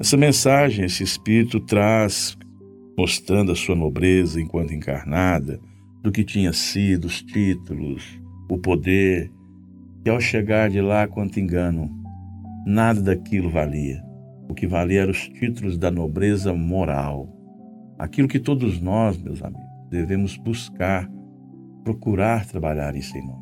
Essa 0.00 0.16
mensagem, 0.16 0.86
esse 0.86 1.02
espírito 1.02 1.60
traz, 1.60 2.34
mostrando 2.96 3.52
a 3.52 3.56
sua 3.56 3.76
nobreza 3.76 4.40
enquanto 4.40 4.72
encarnada, 4.72 5.60
do 6.02 6.10
que 6.10 6.24
tinha 6.24 6.54
sido, 6.54 7.04
os 7.04 7.20
títulos, 7.20 8.18
o 8.48 8.56
poder, 8.56 9.30
e 10.04 10.10
ao 10.10 10.20
chegar 10.20 10.70
de 10.70 10.80
lá, 10.80 11.06
quanto 11.06 11.40
engano, 11.40 11.90
nada 12.66 13.00
daquilo 13.00 13.50
valia. 13.50 14.02
O 14.48 14.54
que 14.54 14.66
valia 14.66 15.02
eram 15.02 15.10
os 15.10 15.28
títulos 15.28 15.78
da 15.78 15.90
nobreza 15.90 16.52
moral. 16.52 17.28
Aquilo 17.98 18.28
que 18.28 18.38
todos 18.38 18.80
nós, 18.80 19.20
meus 19.20 19.42
amigos, 19.42 19.68
devemos 19.90 20.36
buscar, 20.36 21.08
procurar 21.84 22.46
trabalhar 22.46 22.96
isso 22.96 23.16
em 23.16 23.26
nós. 23.26 23.40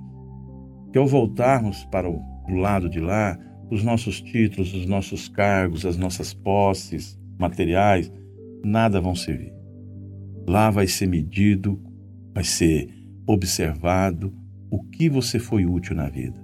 Que 0.92 0.99
ao 0.99 1.07
voltarmos 1.07 1.85
para 1.87 2.11
o 2.11 2.21
lado 2.49 2.88
de 2.88 3.01
lá, 3.01 3.38
os 3.71 3.85
nossos 3.85 4.21
títulos, 4.21 4.75
os 4.75 4.87
nossos 4.87 5.29
cargos, 5.29 5.85
as 5.85 5.97
nossas 5.97 6.33
posses 6.33 7.18
materiais, 7.38 8.11
nada 8.64 9.01
vão 9.01 9.14
servir. 9.14 9.53
Lá 10.49 10.71
vai 10.71 10.87
ser 10.87 11.07
medido, 11.07 11.81
vai 12.35 12.44
ser 12.44 12.88
observado 13.27 14.35
o 14.71 14.83
que 14.85 15.09
você 15.09 15.38
foi 15.38 15.66
útil 15.66 15.94
na 15.94 16.09
vida, 16.09 16.38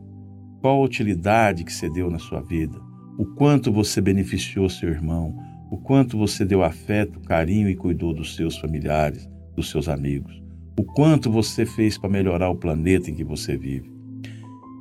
qual 0.64 0.81
a 0.81 0.83
utilidade 0.83 1.62
que 1.62 1.70
você 1.70 1.90
deu 1.90 2.11
na 2.11 2.18
sua 2.18 2.40
vida, 2.40 2.81
o 3.18 3.27
quanto 3.27 3.70
você 3.70 4.00
beneficiou 4.00 4.66
seu 4.70 4.88
irmão, 4.88 5.37
o 5.70 5.77
quanto 5.77 6.16
você 6.16 6.42
deu 6.42 6.64
afeto, 6.64 7.20
carinho 7.20 7.68
e 7.68 7.77
cuidou 7.77 8.14
dos 8.14 8.35
seus 8.35 8.57
familiares, 8.57 9.29
dos 9.55 9.68
seus 9.68 9.90
amigos, 9.90 10.42
o 10.81 10.83
quanto 10.83 11.31
você 11.31 11.66
fez 11.66 11.98
para 11.98 12.09
melhorar 12.09 12.48
o 12.48 12.57
planeta 12.57 13.11
em 13.11 13.14
que 13.14 13.22
você 13.22 13.59
vive. 13.59 13.92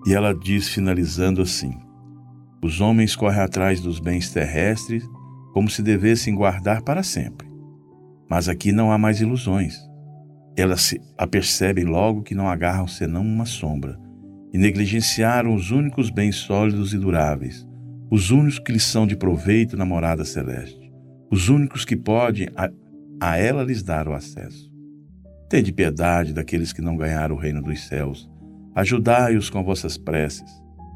E 0.07 0.13
ela 0.13 0.33
diz, 0.33 0.69
finalizando 0.69 1.41
assim: 1.41 1.77
Os 2.63 2.79
homens 2.79 3.13
correm 3.13 3.41
atrás 3.41 3.81
dos 3.81 3.99
bens 3.99 4.31
terrestres 4.31 5.03
como 5.51 5.69
se 5.69 5.83
devessem 5.83 6.33
guardar 6.33 6.81
para 6.81 7.03
sempre. 7.03 7.45
Mas 8.29 8.47
aqui 8.47 8.71
não 8.71 8.89
há 8.89 8.97
mais 8.97 9.19
ilusões. 9.19 9.75
Elas 10.55 10.79
se 10.79 11.01
apercebem 11.17 11.83
logo 11.83 12.23
que 12.23 12.33
não 12.33 12.47
agarram 12.47 12.87
senão 12.87 13.21
uma 13.21 13.45
sombra 13.45 14.01
e 14.53 14.57
negligenciaram 14.57 15.55
os 15.55 15.71
únicos 15.71 16.11
bens 16.11 16.35
sólidos 16.35 16.93
e 16.93 16.97
duráveis, 16.97 17.67
os 18.11 18.29
únicos 18.29 18.59
que 18.59 18.71
lhes 18.71 18.83
são 18.83 19.07
de 19.07 19.15
proveito 19.15 19.75
na 19.75 19.85
morada 19.85 20.23
celeste, 20.23 20.93
os 21.31 21.49
únicos 21.49 21.83
que 21.83 21.97
podem 21.97 22.47
a, 22.55 22.69
a 23.19 23.37
ela 23.37 23.63
lhes 23.63 23.81
dar 23.81 24.07
o 24.07 24.13
acesso. 24.13 24.71
Tende 25.49 25.71
piedade 25.71 26.33
daqueles 26.33 26.71
que 26.71 26.81
não 26.81 26.95
ganharam 26.95 27.35
o 27.35 27.39
reino 27.39 27.61
dos 27.61 27.87
céus. 27.87 28.29
Ajudai-os 28.75 29.49
com 29.49 29.63
vossas 29.63 29.97
preces, 29.97 30.49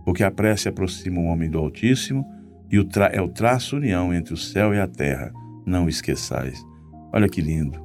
porque 0.05 0.23
a 0.23 0.31
prece 0.31 0.69
aproxima 0.69 1.19
o 1.19 1.25
homem 1.25 1.49
do 1.49 1.57
Altíssimo 1.57 2.25
e 2.71 2.79
o 2.79 2.83
tra 2.83 3.07
é 3.07 3.21
o 3.21 3.29
traço 3.29 3.77
união 3.77 4.13
entre 4.13 4.33
o 4.33 4.37
céu 4.37 4.73
e 4.73 4.79
a 4.79 4.87
terra. 4.87 5.31
Não 5.65 5.87
esqueçais. 5.87 6.59
Olha 7.13 7.29
que 7.29 7.41
lindo. 7.41 7.79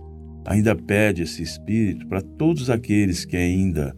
Ainda 0.46 0.74
pede 0.74 1.22
esse 1.22 1.42
Espírito 1.42 2.06
para 2.06 2.20
todos 2.20 2.68
aqueles 2.68 3.24
que 3.24 3.36
ainda, 3.36 3.96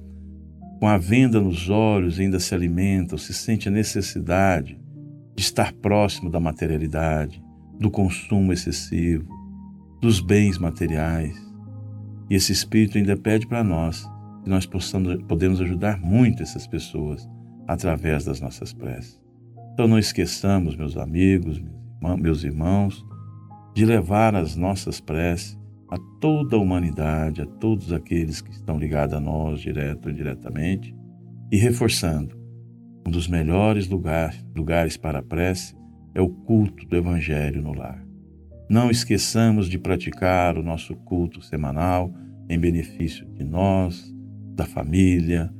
com 0.85 0.88
a 0.88 0.99
venda 0.99 1.40
nos 1.40 1.70
olhos, 1.70 2.20
ainda 2.20 2.38
se 2.38 2.55
alimentam, 2.55 3.16
se 3.16 3.33
sente 3.33 3.68
a 3.68 3.73
necessidade 3.73 4.79
de 5.35 5.42
estar 5.42 5.73
próximo 5.73 6.31
da 6.31 6.38
materialidade, 6.38 7.42
do 7.81 7.90
consumo 7.90 8.53
excessivo, 8.53 9.27
dos 9.99 10.20
bens 10.20 10.59
materiais. 10.59 11.35
E 12.29 12.35
esse 12.35 12.53
Espírito 12.53 12.99
ainda 12.99 13.16
pede 13.16 13.47
para 13.47 13.64
nós 13.64 14.07
que 14.42 14.51
nós 14.51 14.66
possamos, 14.66 15.23
podemos 15.23 15.59
ajudar 15.62 15.99
muito 15.99 16.42
essas 16.42 16.66
pessoas 16.66 17.27
através 17.66 18.27
das 18.27 18.38
nossas 18.38 18.75
preces. 18.75 19.18
Então 19.73 19.88
não 19.88 19.99
esqueçamos, 19.99 20.77
meus 20.77 20.99
amigos, 20.99 21.62
meus 22.20 22.44
irmãos, 22.44 23.03
de 23.75 23.87
levar 23.87 24.35
as 24.35 24.55
nossas 24.55 25.01
preces 25.01 25.59
a 25.90 25.99
toda 26.20 26.57
a 26.57 26.59
humanidade, 26.59 27.42
a 27.42 27.47
todos 27.47 27.92
aqueles 27.92 28.40
que 28.40 28.51
estão 28.51 28.79
ligados 28.79 29.14
a 29.14 29.20
nós, 29.20 29.61
direto 29.61 30.07
ou 30.07 30.12
indiretamente, 30.12 30.94
e 31.51 31.57
reforçando, 31.57 32.37
um 33.07 33.11
dos 33.11 33.29
melhores 33.29 33.87
lugar, 33.88 34.35
lugares 34.57 34.97
para 34.97 35.18
a 35.18 35.23
prece 35.23 35.77
é 36.14 36.20
o 36.20 36.29
culto 36.29 36.87
do 36.87 36.97
Evangelho 36.97 37.62
no 37.62 37.75
lar. 37.75 38.03
Não 38.68 38.90
esqueçamos 38.90 39.68
de 39.68 39.79
praticar 39.79 40.57
o 40.57 40.62
nosso 40.62 40.97
culto 40.97 41.42
semanal 41.42 42.12
em 42.49 42.59
benefício 42.59 43.27
de 43.33 43.44
nós, 43.44 44.11
da 44.55 44.64
família, 44.64 45.53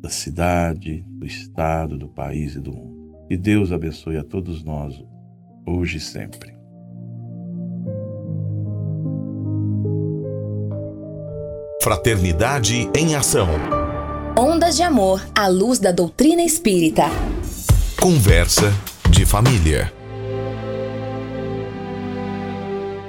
da 0.00 0.10
cidade, 0.10 1.04
do 1.08 1.24
estado, 1.24 1.96
do 1.96 2.08
país 2.08 2.56
e 2.56 2.60
do 2.60 2.72
mundo. 2.72 3.24
E 3.30 3.36
Deus 3.36 3.72
abençoe 3.72 4.16
a 4.16 4.24
todos 4.24 4.62
nós, 4.62 5.02
hoje 5.66 5.96
e 5.96 6.00
sempre. 6.00 6.59
Fraternidade 11.82 12.90
em 12.94 13.14
Ação. 13.14 13.48
Ondas 14.36 14.76
de 14.76 14.82
Amor 14.82 15.22
à 15.34 15.48
luz 15.48 15.78
da 15.78 15.90
doutrina 15.90 16.42
espírita. 16.42 17.04
Conversa 17.98 18.70
de 19.08 19.24
família. 19.24 19.90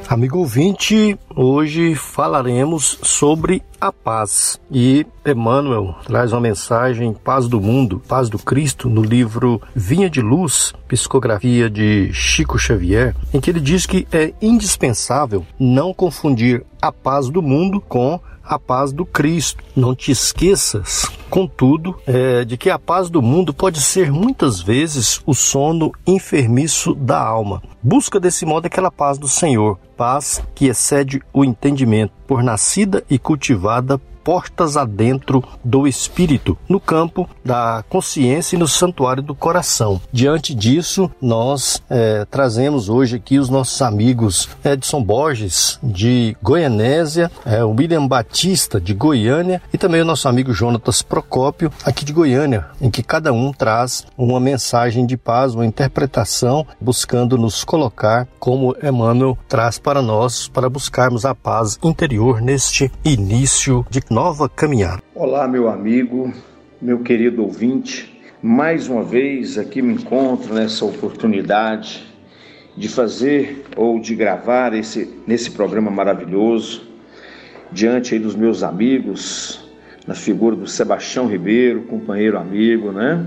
Amigo 0.07 0.39
ouvinte, 0.39 1.17
hoje 1.35 1.95
falaremos 1.95 2.97
sobre 3.01 3.61
a 3.79 3.91
paz. 3.91 4.59
E 4.71 5.05
Emmanuel 5.25 5.95
traz 6.05 6.31
uma 6.31 6.41
mensagem 6.41 7.13
Paz 7.13 7.47
do 7.47 7.59
Mundo, 7.59 8.01
Paz 8.07 8.29
do 8.29 8.37
Cristo, 8.37 8.89
no 8.89 9.01
livro 9.01 9.61
Vinha 9.75 10.09
de 10.09 10.21
Luz, 10.21 10.73
psicografia 10.87 11.69
de 11.69 12.11
Chico 12.13 12.57
Xavier, 12.57 13.15
em 13.33 13.39
que 13.41 13.49
ele 13.49 13.59
diz 13.59 13.85
que 13.85 14.07
é 14.11 14.33
indispensável 14.41 15.45
não 15.59 15.93
confundir 15.93 16.65
a 16.81 16.91
paz 16.91 17.29
do 17.29 17.41
mundo 17.41 17.79
com 17.79 18.19
a 18.51 18.59
paz 18.59 18.91
do 18.91 19.05
Cristo. 19.05 19.63
Não 19.75 19.95
te 19.95 20.11
esqueças, 20.11 21.09
contudo, 21.29 21.95
é, 22.05 22.43
de 22.43 22.57
que 22.57 22.69
a 22.69 22.77
paz 22.77 23.09
do 23.09 23.21
mundo 23.21 23.53
pode 23.53 23.79
ser 23.79 24.11
muitas 24.11 24.59
vezes 24.59 25.21
o 25.25 25.33
sono 25.33 25.91
enfermiço 26.05 26.93
da 26.93 27.19
alma. 27.19 27.63
Busca 27.81 28.19
desse 28.19 28.45
modo 28.45 28.65
aquela 28.65 28.91
paz 28.91 29.17
do 29.17 29.27
Senhor, 29.27 29.79
paz 29.95 30.43
que 30.53 30.67
excede 30.67 31.21
o 31.33 31.45
entendimento, 31.45 32.13
por 32.27 32.43
nascida 32.43 33.03
e 33.09 33.17
cultivada 33.17 33.99
portas 34.23 34.77
adentro 34.77 35.43
do 35.63 35.87
espírito, 35.87 36.57
no 36.67 36.79
campo 36.79 37.29
da 37.43 37.83
consciência 37.89 38.55
e 38.55 38.59
no 38.59 38.67
santuário 38.67 39.23
do 39.23 39.35
coração. 39.35 40.01
Diante 40.11 40.53
disso, 40.53 41.11
nós 41.21 41.81
é, 41.89 42.25
trazemos 42.25 42.89
hoje 42.89 43.15
aqui 43.15 43.39
os 43.39 43.49
nossos 43.49 43.81
amigos 43.81 44.49
Edson 44.63 45.03
Borges, 45.03 45.79
de 45.81 46.35
Goianésia, 46.41 47.31
é, 47.45 47.63
William 47.63 48.07
Batista, 48.07 48.79
de 48.79 48.93
Goiânia, 48.93 49.61
e 49.73 49.77
também 49.77 50.01
o 50.01 50.05
nosso 50.05 50.27
amigo 50.27 50.53
Jonatas 50.53 51.01
Procópio, 51.01 51.71
aqui 51.83 52.05
de 52.05 52.13
Goiânia, 52.13 52.67
em 52.79 52.89
que 52.89 53.03
cada 53.03 53.33
um 53.33 53.51
traz 53.51 54.05
uma 54.17 54.39
mensagem 54.39 55.05
de 55.05 55.17
paz, 55.17 55.53
uma 55.55 55.65
interpretação, 55.65 56.65
buscando 56.79 57.37
nos 57.37 57.63
colocar 57.63 58.27
como 58.39 58.75
Emmanuel 58.81 59.37
traz 59.47 59.79
para 59.79 60.01
nós, 60.01 60.47
para 60.47 60.69
buscarmos 60.69 61.25
a 61.25 61.33
paz 61.33 61.77
interior 61.83 62.41
neste 62.41 62.91
início 63.03 63.85
de 63.89 64.01
nova 64.11 64.49
caminhada. 64.49 65.01
Olá, 65.15 65.47
meu 65.47 65.69
amigo, 65.69 66.33
meu 66.81 66.99
querido 66.99 67.43
ouvinte. 67.43 68.21
Mais 68.43 68.89
uma 68.89 69.01
vez 69.03 69.57
aqui 69.57 69.81
me 69.81 69.93
encontro 69.93 70.53
nessa 70.53 70.83
oportunidade 70.83 72.05
de 72.75 72.89
fazer 72.89 73.63
ou 73.77 74.01
de 74.01 74.13
gravar 74.13 74.73
esse, 74.73 75.17
nesse 75.25 75.51
programa 75.51 75.89
maravilhoso, 75.89 76.89
diante 77.71 78.13
aí 78.13 78.19
dos 78.19 78.35
meus 78.35 78.63
amigos, 78.63 79.65
na 80.05 80.13
figura 80.13 80.57
do 80.57 80.67
Sebastião 80.67 81.25
Ribeiro, 81.25 81.83
companheiro 81.83 82.37
amigo, 82.37 82.91
né? 82.91 83.25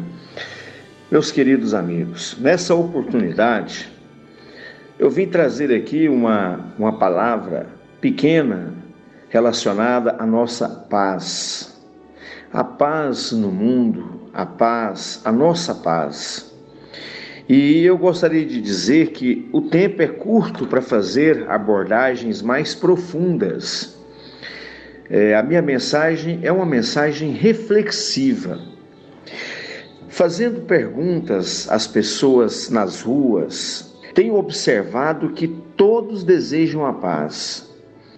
Meus 1.11 1.33
queridos 1.33 1.73
amigos, 1.73 2.37
nessa 2.39 2.75
oportunidade 2.75 3.89
eu 4.99 5.11
vim 5.11 5.27
trazer 5.27 5.75
aqui 5.75 6.11
uma, 6.11 6.61
uma 6.79 6.99
palavra 6.99 7.69
pequena, 8.03 8.74
relacionada 9.35 10.15
à 10.17 10.25
nossa 10.25 10.69
paz. 10.69 11.77
A 12.53 12.63
paz 12.63 13.33
no 13.33 13.51
mundo, 13.51 14.31
a 14.33 14.47
paz, 14.47 15.21
a 15.25 15.33
nossa 15.33 15.75
paz. 15.75 16.55
E 17.49 17.85
eu 17.85 17.99
gostaria 17.99 18.47
de 18.47 18.61
dizer 18.61 19.09
que 19.09 19.49
o 19.53 19.63
tempo 19.63 20.01
é 20.01 20.07
curto 20.07 20.69
para 20.69 20.81
fazer 20.81 21.51
abordagens 21.51 22.41
mais 22.41 22.77
profundas. 22.77 23.99
É, 25.11 25.35
a 25.35 25.43
minha 25.43 25.61
mensagem 25.61 26.39
é 26.45 26.53
uma 26.53 26.65
mensagem 26.65 27.33
reflexiva. 27.33 28.61
Fazendo 30.09 30.61
perguntas 30.61 31.69
às 31.69 31.89
pessoas 31.89 32.71
nas 32.71 33.03
ruas, 33.03 33.93
tenho 34.15 34.37
observado 34.37 35.31
que 35.31 35.49
todos 35.49 36.23
desejam 36.23 36.87
a 36.87 36.93
paz 36.93 37.74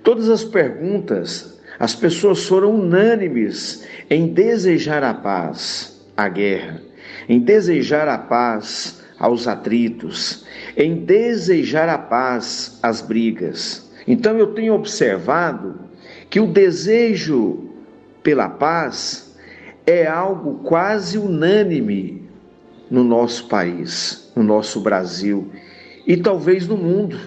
Todas 0.07 0.29
as 0.29 0.45
perguntas, 0.45 1.59
as 1.81 1.93
pessoas 1.93 2.47
foram 2.47 2.77
unânimes 2.77 3.85
em 4.09 4.29
desejar 4.29 5.03
a 5.03 5.13
paz 5.13 6.01
à 6.17 6.29
guerra, 6.29 6.81
em 7.29 7.41
desejar 7.41 8.07
a 8.07 8.17
paz 8.17 9.03
aos 9.19 9.49
atritos, 9.49 10.47
em 10.77 11.05
desejar 11.05 11.89
a 11.89 11.99
paz 11.99 12.79
às 12.85 13.03
brigas. 13.03 13.91
Então 14.07 14.39
eu 14.39 14.55
tenho 14.55 14.75
observado 14.75 15.75
que 16.31 16.39
o 16.39 16.47
desejo 16.47 17.69
pela 18.23 18.49
paz 18.49 19.37
é 19.85 20.07
algo 20.07 20.61
quase 20.63 21.19
unânime 21.19 22.23
no 22.89 23.03
nosso 23.03 23.49
país, 23.49 24.31
no 24.37 24.45
nosso 24.45 24.81
Brasil 24.81 25.51
e 26.07 26.17
talvez 26.17 26.69
no 26.69 26.77
mundo, 26.77 27.19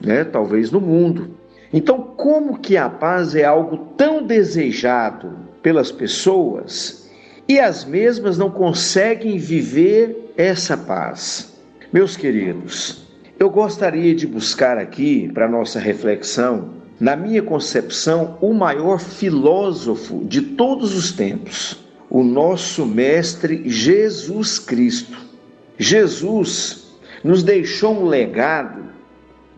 né? 0.00 0.24
Talvez 0.24 0.72
no 0.72 0.80
mundo. 0.80 1.43
Então, 1.76 2.00
como 2.16 2.60
que 2.60 2.76
a 2.76 2.88
paz 2.88 3.34
é 3.34 3.42
algo 3.42 3.76
tão 3.96 4.22
desejado 4.22 5.36
pelas 5.60 5.90
pessoas 5.90 7.10
e 7.48 7.58
as 7.58 7.84
mesmas 7.84 8.38
não 8.38 8.48
conseguem 8.48 9.38
viver 9.38 10.32
essa 10.36 10.76
paz? 10.76 11.52
Meus 11.92 12.16
queridos, 12.16 13.02
eu 13.40 13.50
gostaria 13.50 14.14
de 14.14 14.24
buscar 14.24 14.78
aqui 14.78 15.28
para 15.34 15.48
nossa 15.48 15.80
reflexão, 15.80 16.74
na 17.00 17.16
minha 17.16 17.42
concepção, 17.42 18.38
o 18.40 18.54
maior 18.54 19.00
filósofo 19.00 20.24
de 20.26 20.42
todos 20.42 20.94
os 20.96 21.10
tempos, 21.10 21.84
o 22.08 22.22
nosso 22.22 22.86
mestre 22.86 23.68
Jesus 23.68 24.60
Cristo. 24.60 25.18
Jesus 25.76 26.84
nos 27.24 27.42
deixou 27.42 28.00
um 28.00 28.06
legado 28.06 28.84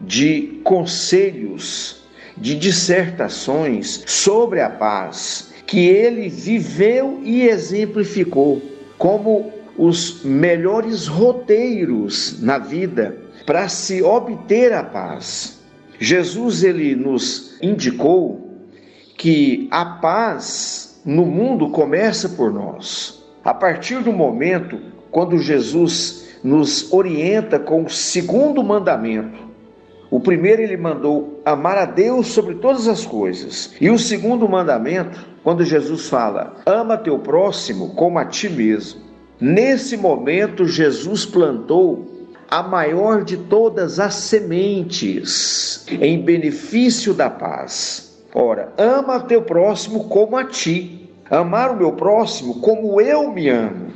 de 0.00 0.60
conselhos 0.64 2.05
de 2.36 2.54
dissertações 2.54 4.04
sobre 4.06 4.60
a 4.60 4.70
paz 4.70 5.52
que 5.66 5.86
ele 5.86 6.28
viveu 6.28 7.20
e 7.24 7.42
exemplificou 7.48 8.62
como 8.96 9.52
os 9.76 10.22
melhores 10.24 11.06
roteiros 11.06 12.40
na 12.40 12.58
vida 12.58 13.16
para 13.44 13.68
se 13.68 14.02
obter 14.02 14.72
a 14.72 14.82
paz. 14.82 15.60
Jesus 15.98 16.62
ele 16.62 16.94
nos 16.94 17.56
indicou 17.60 18.50
que 19.16 19.66
a 19.70 19.84
paz 19.84 21.00
no 21.04 21.24
mundo 21.24 21.70
começa 21.70 22.28
por 22.28 22.52
nós. 22.52 23.24
A 23.44 23.54
partir 23.54 24.02
do 24.02 24.12
momento 24.12 24.78
quando 25.10 25.38
Jesus 25.38 26.26
nos 26.44 26.92
orienta 26.92 27.58
com 27.58 27.84
o 27.84 27.90
segundo 27.90 28.62
mandamento, 28.62 29.45
o 30.10 30.20
primeiro 30.20 30.62
ele 30.62 30.76
mandou 30.76 31.40
amar 31.44 31.76
a 31.76 31.84
Deus 31.84 32.28
sobre 32.28 32.54
todas 32.56 32.86
as 32.86 33.04
coisas. 33.04 33.74
E 33.80 33.90
o 33.90 33.98
segundo 33.98 34.48
mandamento, 34.48 35.18
quando 35.42 35.64
Jesus 35.64 36.08
fala, 36.08 36.56
ama 36.64 36.96
teu 36.96 37.18
próximo 37.18 37.94
como 37.94 38.18
a 38.18 38.24
ti 38.24 38.48
mesmo. 38.48 39.00
Nesse 39.40 39.96
momento, 39.96 40.66
Jesus 40.66 41.26
plantou 41.26 42.06
a 42.48 42.62
maior 42.62 43.24
de 43.24 43.36
todas 43.36 43.98
as 43.98 44.14
sementes 44.14 45.84
em 46.00 46.22
benefício 46.22 47.12
da 47.12 47.28
paz. 47.28 48.24
Ora, 48.32 48.72
ama 48.78 49.20
teu 49.20 49.42
próximo 49.42 50.04
como 50.04 50.36
a 50.36 50.44
ti. 50.44 51.10
Amar 51.28 51.72
o 51.72 51.76
meu 51.76 51.92
próximo 51.92 52.60
como 52.60 53.00
eu 53.00 53.32
me 53.32 53.48
amo. 53.48 53.86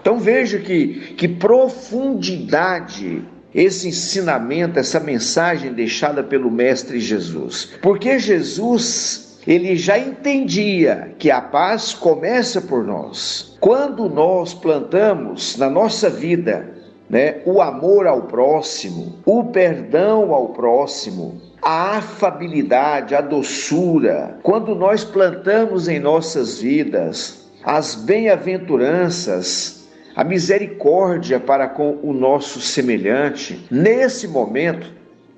Então 0.00 0.18
veja 0.18 0.58
que, 0.58 1.14
que 1.16 1.26
profundidade 1.26 3.24
esse 3.56 3.88
ensinamento, 3.88 4.78
essa 4.78 5.00
mensagem 5.00 5.72
deixada 5.72 6.22
pelo 6.22 6.50
Mestre 6.50 7.00
Jesus. 7.00 7.70
Porque 7.80 8.18
Jesus, 8.18 9.38
ele 9.46 9.76
já 9.76 9.98
entendia 9.98 11.14
que 11.18 11.30
a 11.30 11.40
paz 11.40 11.94
começa 11.94 12.60
por 12.60 12.84
nós. 12.84 13.56
Quando 13.58 14.10
nós 14.10 14.52
plantamos 14.52 15.56
na 15.56 15.70
nossa 15.70 16.10
vida 16.10 16.70
né, 17.08 17.40
o 17.46 17.62
amor 17.62 18.06
ao 18.06 18.24
próximo, 18.24 19.14
o 19.24 19.44
perdão 19.44 20.34
ao 20.34 20.50
próximo, 20.50 21.40
a 21.62 21.96
afabilidade, 21.96 23.14
a 23.14 23.22
doçura, 23.22 24.38
quando 24.42 24.74
nós 24.74 25.02
plantamos 25.02 25.88
em 25.88 25.98
nossas 25.98 26.60
vidas 26.60 27.46
as 27.64 27.94
bem-aventuranças, 27.94 29.75
a 30.16 30.24
misericórdia 30.24 31.38
para 31.38 31.68
com 31.68 31.98
o 32.02 32.14
nosso 32.14 32.58
semelhante, 32.58 33.62
nesse 33.70 34.26
momento, 34.26 34.90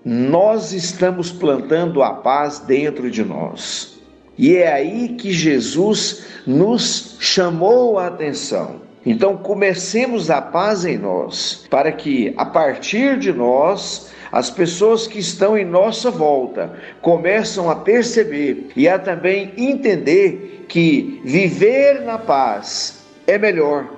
nós 0.04 0.72
estamos 0.72 1.32
plantando 1.32 2.00
a 2.00 2.14
paz 2.14 2.60
dentro 2.60 3.10
de 3.10 3.24
nós. 3.24 3.98
E 4.38 4.56
é 4.56 4.72
aí 4.72 5.16
que 5.18 5.32
Jesus 5.32 6.26
nos 6.46 7.16
chamou 7.18 7.98
a 7.98 8.06
atenção. 8.06 8.80
Então, 9.04 9.36
comecemos 9.36 10.30
a 10.30 10.40
paz 10.40 10.84
em 10.84 10.96
nós, 10.96 11.66
para 11.68 11.90
que 11.90 12.32
a 12.36 12.46
partir 12.46 13.18
de 13.18 13.32
nós, 13.32 14.12
as 14.30 14.48
pessoas 14.48 15.08
que 15.08 15.18
estão 15.18 15.58
em 15.58 15.64
nossa 15.64 16.08
volta 16.08 16.72
começam 17.02 17.68
a 17.68 17.74
perceber 17.74 18.68
e 18.76 18.88
a 18.88 18.96
também 18.96 19.52
entender 19.56 20.66
que 20.68 21.20
viver 21.24 22.02
na 22.02 22.18
paz 22.18 23.02
é 23.26 23.36
melhor 23.36 23.97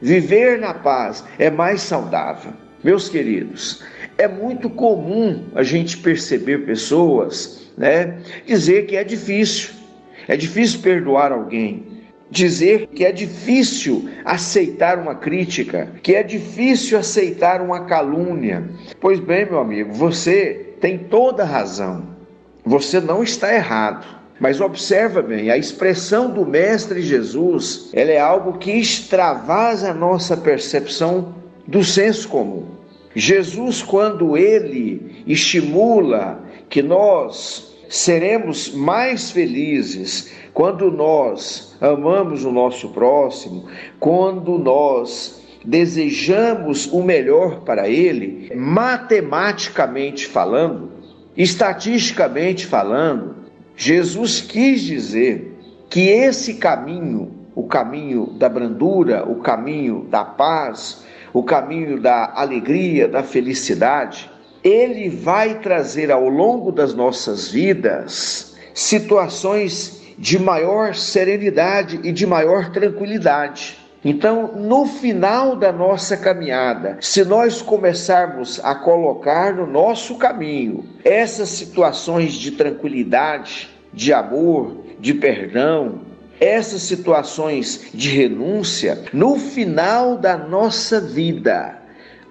Viver 0.00 0.58
na 0.58 0.74
paz 0.74 1.24
é 1.38 1.50
mais 1.50 1.82
saudável. 1.82 2.52
Meus 2.82 3.08
queridos, 3.08 3.82
é 4.16 4.28
muito 4.28 4.70
comum 4.70 5.44
a 5.54 5.62
gente 5.62 5.96
perceber 5.96 6.64
pessoas, 6.64 7.68
né, 7.76 8.18
dizer 8.46 8.86
que 8.86 8.96
é 8.96 9.02
difícil. 9.02 9.70
É 10.28 10.36
difícil 10.36 10.80
perdoar 10.80 11.32
alguém, 11.32 12.02
dizer 12.30 12.88
que 12.88 13.04
é 13.04 13.10
difícil 13.10 14.08
aceitar 14.24 14.98
uma 14.98 15.14
crítica, 15.14 15.88
que 16.02 16.14
é 16.14 16.22
difícil 16.22 16.98
aceitar 16.98 17.62
uma 17.62 17.86
calúnia. 17.86 18.68
Pois 19.00 19.18
bem, 19.18 19.46
meu 19.46 19.58
amigo, 19.58 19.92
você 19.92 20.74
tem 20.80 20.98
toda 20.98 21.42
a 21.42 21.46
razão. 21.46 22.06
Você 22.64 23.00
não 23.00 23.22
está 23.22 23.54
errado. 23.54 24.17
Mas 24.40 24.60
observa 24.60 25.20
bem, 25.20 25.50
a 25.50 25.56
expressão 25.56 26.30
do 26.30 26.46
mestre 26.46 27.02
Jesus, 27.02 27.90
ela 27.92 28.10
é 28.10 28.20
algo 28.20 28.58
que 28.58 28.70
extravasa 28.70 29.90
a 29.90 29.94
nossa 29.94 30.36
percepção 30.36 31.34
do 31.66 31.82
senso 31.82 32.28
comum. 32.28 32.66
Jesus, 33.14 33.82
quando 33.82 34.36
ele 34.36 35.24
estimula 35.26 36.40
que 36.68 36.82
nós 36.82 37.76
seremos 37.88 38.70
mais 38.70 39.30
felizes 39.30 40.30
quando 40.58 40.90
nós 40.90 41.76
amamos 41.80 42.44
o 42.44 42.50
nosso 42.50 42.88
próximo, 42.88 43.66
quando 44.00 44.58
nós 44.58 45.40
desejamos 45.64 46.86
o 46.92 47.00
melhor 47.00 47.60
para 47.60 47.88
ele, 47.88 48.50
matematicamente 48.56 50.26
falando, 50.26 50.90
estatisticamente 51.36 52.66
falando, 52.66 53.36
Jesus 53.80 54.40
quis 54.40 54.82
dizer 54.82 55.56
que 55.88 56.08
esse 56.08 56.54
caminho, 56.54 57.30
o 57.54 57.62
caminho 57.62 58.26
da 58.36 58.48
brandura, 58.48 59.24
o 59.24 59.36
caminho 59.36 60.04
da 60.10 60.24
paz, 60.24 61.04
o 61.32 61.44
caminho 61.44 62.00
da 62.00 62.32
alegria, 62.34 63.06
da 63.06 63.22
felicidade, 63.22 64.28
ele 64.64 65.08
vai 65.08 65.60
trazer 65.60 66.10
ao 66.10 66.28
longo 66.28 66.72
das 66.72 66.92
nossas 66.92 67.52
vidas 67.52 68.56
situações 68.74 70.02
de 70.18 70.40
maior 70.40 70.96
serenidade 70.96 72.00
e 72.02 72.10
de 72.10 72.26
maior 72.26 72.72
tranquilidade. 72.72 73.78
Então, 74.04 74.52
no 74.54 74.86
final 74.86 75.56
da 75.56 75.72
nossa 75.72 76.16
caminhada, 76.16 76.98
se 77.00 77.24
nós 77.24 77.60
começarmos 77.60 78.60
a 78.62 78.74
colocar 78.74 79.54
no 79.54 79.66
nosso 79.66 80.14
caminho 80.16 80.84
essas 81.04 81.48
situações 81.48 82.34
de 82.34 82.52
tranquilidade, 82.52 83.68
de 83.92 84.12
amor, 84.12 84.84
de 85.00 85.14
perdão, 85.14 86.02
essas 86.40 86.82
situações 86.82 87.88
de 87.92 88.08
renúncia, 88.10 89.02
no 89.12 89.36
final 89.36 90.16
da 90.16 90.36
nossa 90.36 91.00
vida, 91.00 91.76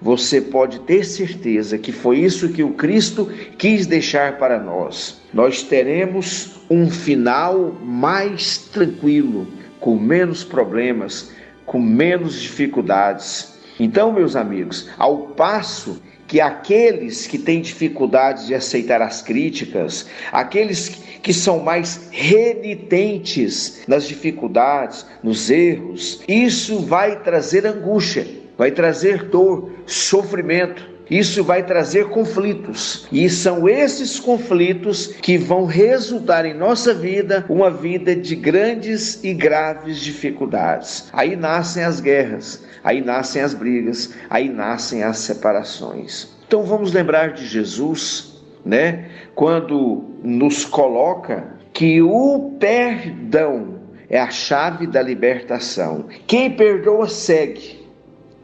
você 0.00 0.40
pode 0.40 0.80
ter 0.80 1.04
certeza 1.04 1.76
que 1.76 1.92
foi 1.92 2.20
isso 2.20 2.48
que 2.50 2.62
o 2.62 2.72
Cristo 2.72 3.30
quis 3.58 3.86
deixar 3.86 4.38
para 4.38 4.58
nós. 4.58 5.20
Nós 5.34 5.62
teremos 5.62 6.60
um 6.70 6.88
final 6.88 7.76
mais 7.82 8.56
tranquilo, 8.56 9.46
com 9.80 9.96
menos 9.98 10.44
problemas, 10.44 11.32
com 11.68 11.78
menos 11.78 12.40
dificuldades. 12.40 13.54
Então, 13.78 14.10
meus 14.10 14.34
amigos, 14.34 14.88
ao 14.98 15.28
passo 15.28 16.02
que 16.26 16.40
aqueles 16.40 17.26
que 17.26 17.38
têm 17.38 17.60
dificuldades 17.60 18.46
de 18.46 18.54
aceitar 18.54 19.00
as 19.00 19.22
críticas, 19.22 20.06
aqueles 20.32 20.88
que 21.22 21.32
são 21.32 21.60
mais 21.60 22.08
renitentes 22.10 23.82
nas 23.86 24.08
dificuldades, 24.08 25.06
nos 25.22 25.50
erros, 25.50 26.22
isso 26.26 26.80
vai 26.80 27.22
trazer 27.22 27.66
angústia, 27.66 28.26
vai 28.56 28.70
trazer 28.70 29.24
dor, 29.24 29.70
sofrimento. 29.86 30.97
Isso 31.10 31.42
vai 31.42 31.62
trazer 31.62 32.08
conflitos, 32.08 33.06
e 33.10 33.28
são 33.30 33.68
esses 33.68 34.20
conflitos 34.20 35.06
que 35.06 35.38
vão 35.38 35.64
resultar 35.64 36.44
em 36.44 36.54
nossa 36.54 36.92
vida 36.92 37.44
uma 37.48 37.70
vida 37.70 38.14
de 38.14 38.36
grandes 38.36 39.22
e 39.24 39.32
graves 39.32 40.00
dificuldades. 40.00 41.08
Aí 41.12 41.34
nascem 41.34 41.82
as 41.84 42.00
guerras, 42.00 42.62
aí 42.84 43.00
nascem 43.00 43.42
as 43.42 43.54
brigas, 43.54 44.14
aí 44.28 44.48
nascem 44.48 45.02
as 45.02 45.18
separações. 45.18 46.28
Então 46.46 46.62
vamos 46.62 46.92
lembrar 46.92 47.32
de 47.32 47.46
Jesus, 47.46 48.42
né? 48.64 49.06
Quando 49.34 50.04
nos 50.22 50.64
coloca 50.64 51.58
que 51.72 52.02
o 52.02 52.56
perdão 52.58 53.78
é 54.10 54.18
a 54.18 54.30
chave 54.30 54.86
da 54.86 55.02
libertação. 55.02 56.06
Quem 56.26 56.50
perdoa 56.50 57.08
segue. 57.08 57.77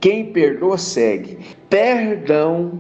Quem 0.05 0.27
perdoa, 0.27 0.77
segue. 0.77 1.39
Perdão 1.67 2.79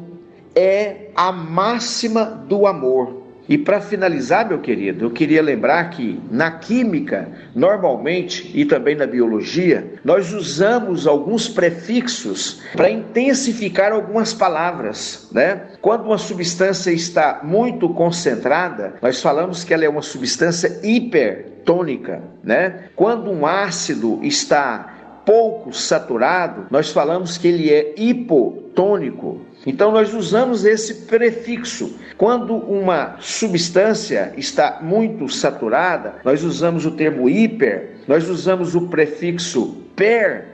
é 0.55 1.07
a 1.17 1.33
máxima 1.33 2.27
do 2.27 2.67
amor. 2.67 3.23
E 3.49 3.57
para 3.57 3.81
finalizar, 3.81 4.47
meu 4.47 4.59
querido, 4.59 5.07
eu 5.07 5.11
queria 5.11 5.41
lembrar 5.41 5.89
que 5.89 6.21
na 6.31 6.51
química, 6.51 7.31
normalmente, 7.55 8.51
e 8.55 8.67
também 8.67 8.95
na 8.95 9.07
biologia, 9.07 9.95
nós 10.05 10.35
usamos 10.35 11.07
alguns 11.07 11.49
prefixos 11.49 12.61
para 12.77 12.91
intensificar 12.91 13.91
algumas 13.91 14.35
palavras, 14.35 15.27
né? 15.33 15.63
Quando 15.81 16.05
uma 16.05 16.19
substância 16.19 16.91
está 16.91 17.41
muito 17.43 17.89
concentrada, 17.89 18.97
nós 19.01 19.23
falamos 19.23 19.65
que 19.65 19.73
ela 19.73 19.87
é 19.87 19.89
uma 19.89 20.03
substância 20.03 20.79
hipertônica, 20.83 22.21
né? 22.43 22.91
Quando 22.95 23.31
um 23.31 23.47
ácido 23.47 24.21
está 24.23 24.94
pouco 25.25 25.73
saturado, 25.73 26.67
nós 26.71 26.91
falamos 26.91 27.39
que 27.39 27.49
ele 27.49 27.73
é 27.73 27.95
hipotônico. 27.97 29.41
Então 29.67 29.91
nós 29.91 30.13
usamos 30.13 30.65
esse 30.65 31.07
prefixo. 31.07 31.99
Quando 32.17 32.55
uma 32.55 33.17
substância 33.21 34.33
está 34.37 34.81
muito 34.83 35.29
saturada, 35.29 36.17
nós 36.25 36.45
usamos 36.45 36.85
o 36.87 36.91
termo 36.91 37.29
hiper, 37.29 37.97
nós 38.07 38.29
usamos 38.29 38.75
o 38.75 38.89
prefixo 38.89 39.83
per. 39.97 40.47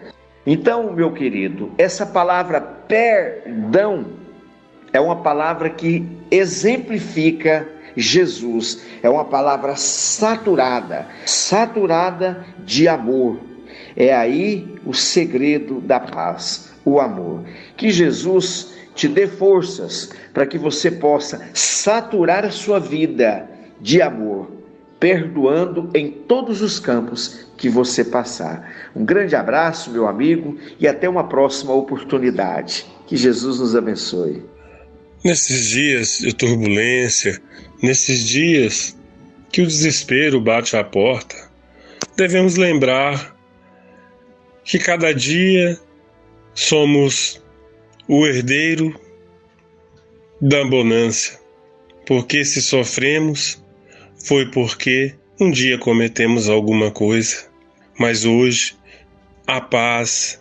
Então, 0.46 0.92
meu 0.92 1.12
querido, 1.12 1.70
essa 1.76 2.06
palavra 2.06 2.60
perdão 2.60 4.06
é 4.92 5.00
uma 5.00 5.16
palavra 5.16 5.68
que 5.68 6.06
exemplifica 6.30 7.68
Jesus. 7.96 8.84
É 9.02 9.08
uma 9.08 9.24
palavra 9.24 9.76
saturada, 9.76 11.06
saturada 11.26 12.44
de 12.64 12.88
amor, 12.88 13.38
é 14.00 14.14
aí 14.14 14.66
o 14.86 14.94
segredo 14.94 15.78
da 15.78 16.00
paz, 16.00 16.70
o 16.86 16.98
amor. 16.98 17.44
Que 17.76 17.90
Jesus 17.90 18.72
te 18.94 19.06
dê 19.06 19.26
forças 19.26 20.10
para 20.32 20.46
que 20.46 20.56
você 20.56 20.90
possa 20.90 21.50
saturar 21.52 22.46
a 22.46 22.50
sua 22.50 22.80
vida 22.80 23.46
de 23.78 24.00
amor, 24.00 24.50
perdoando 24.98 25.90
em 25.94 26.10
todos 26.10 26.62
os 26.62 26.80
campos 26.80 27.46
que 27.58 27.68
você 27.68 28.02
passar. 28.02 28.90
Um 28.96 29.04
grande 29.04 29.36
abraço, 29.36 29.90
meu 29.90 30.08
amigo, 30.08 30.56
e 30.78 30.88
até 30.88 31.06
uma 31.06 31.28
próxima 31.28 31.74
oportunidade. 31.74 32.86
Que 33.06 33.18
Jesus 33.18 33.60
nos 33.60 33.76
abençoe. 33.76 34.42
Nesses 35.22 35.66
dias 35.66 36.20
de 36.20 36.34
turbulência, 36.34 37.38
nesses 37.82 38.26
dias 38.26 38.96
que 39.52 39.60
o 39.60 39.66
desespero 39.66 40.40
bate 40.40 40.74
à 40.74 40.82
porta, 40.82 41.36
devemos 42.16 42.56
lembrar 42.56 43.38
que 44.64 44.78
cada 44.78 45.12
dia 45.12 45.78
somos 46.54 47.42
o 48.08 48.26
herdeiro 48.26 48.98
da 50.40 50.64
bonança, 50.64 51.38
porque 52.06 52.44
se 52.44 52.62
sofremos 52.62 53.62
foi 54.24 54.50
porque 54.50 55.14
um 55.40 55.50
dia 55.50 55.78
cometemos 55.78 56.48
alguma 56.48 56.90
coisa, 56.90 57.46
mas 57.98 58.24
hoje 58.24 58.74
a 59.46 59.60
paz 59.60 60.40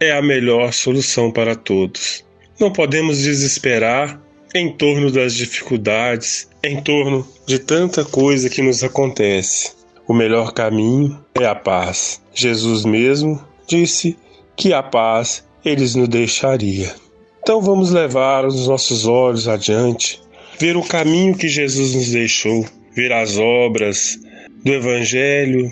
é 0.00 0.12
a 0.12 0.22
melhor 0.22 0.72
solução 0.72 1.30
para 1.30 1.56
todos. 1.56 2.24
Não 2.60 2.72
podemos 2.72 3.18
desesperar 3.18 4.20
em 4.54 4.72
torno 4.72 5.10
das 5.10 5.34
dificuldades, 5.34 6.48
em 6.62 6.82
torno 6.82 7.26
de 7.46 7.58
tanta 7.58 8.04
coisa 8.04 8.48
que 8.48 8.62
nos 8.62 8.82
acontece. 8.82 9.77
O 10.08 10.14
melhor 10.14 10.54
caminho 10.54 11.22
é 11.38 11.44
a 11.44 11.54
paz. 11.54 12.22
Jesus 12.34 12.86
mesmo 12.86 13.44
disse 13.66 14.16
que 14.56 14.72
a 14.72 14.82
paz 14.82 15.44
eles 15.62 15.94
nos 15.94 16.08
deixaria. 16.08 16.94
Então 17.42 17.60
vamos 17.60 17.90
levar 17.90 18.46
os 18.46 18.66
nossos 18.66 19.06
olhos 19.06 19.46
adiante, 19.46 20.18
ver 20.58 20.78
o 20.78 20.82
caminho 20.82 21.36
que 21.36 21.46
Jesus 21.46 21.94
nos 21.94 22.10
deixou, 22.10 22.64
ver 22.94 23.12
as 23.12 23.36
obras 23.36 24.18
do 24.64 24.72
Evangelho, 24.72 25.70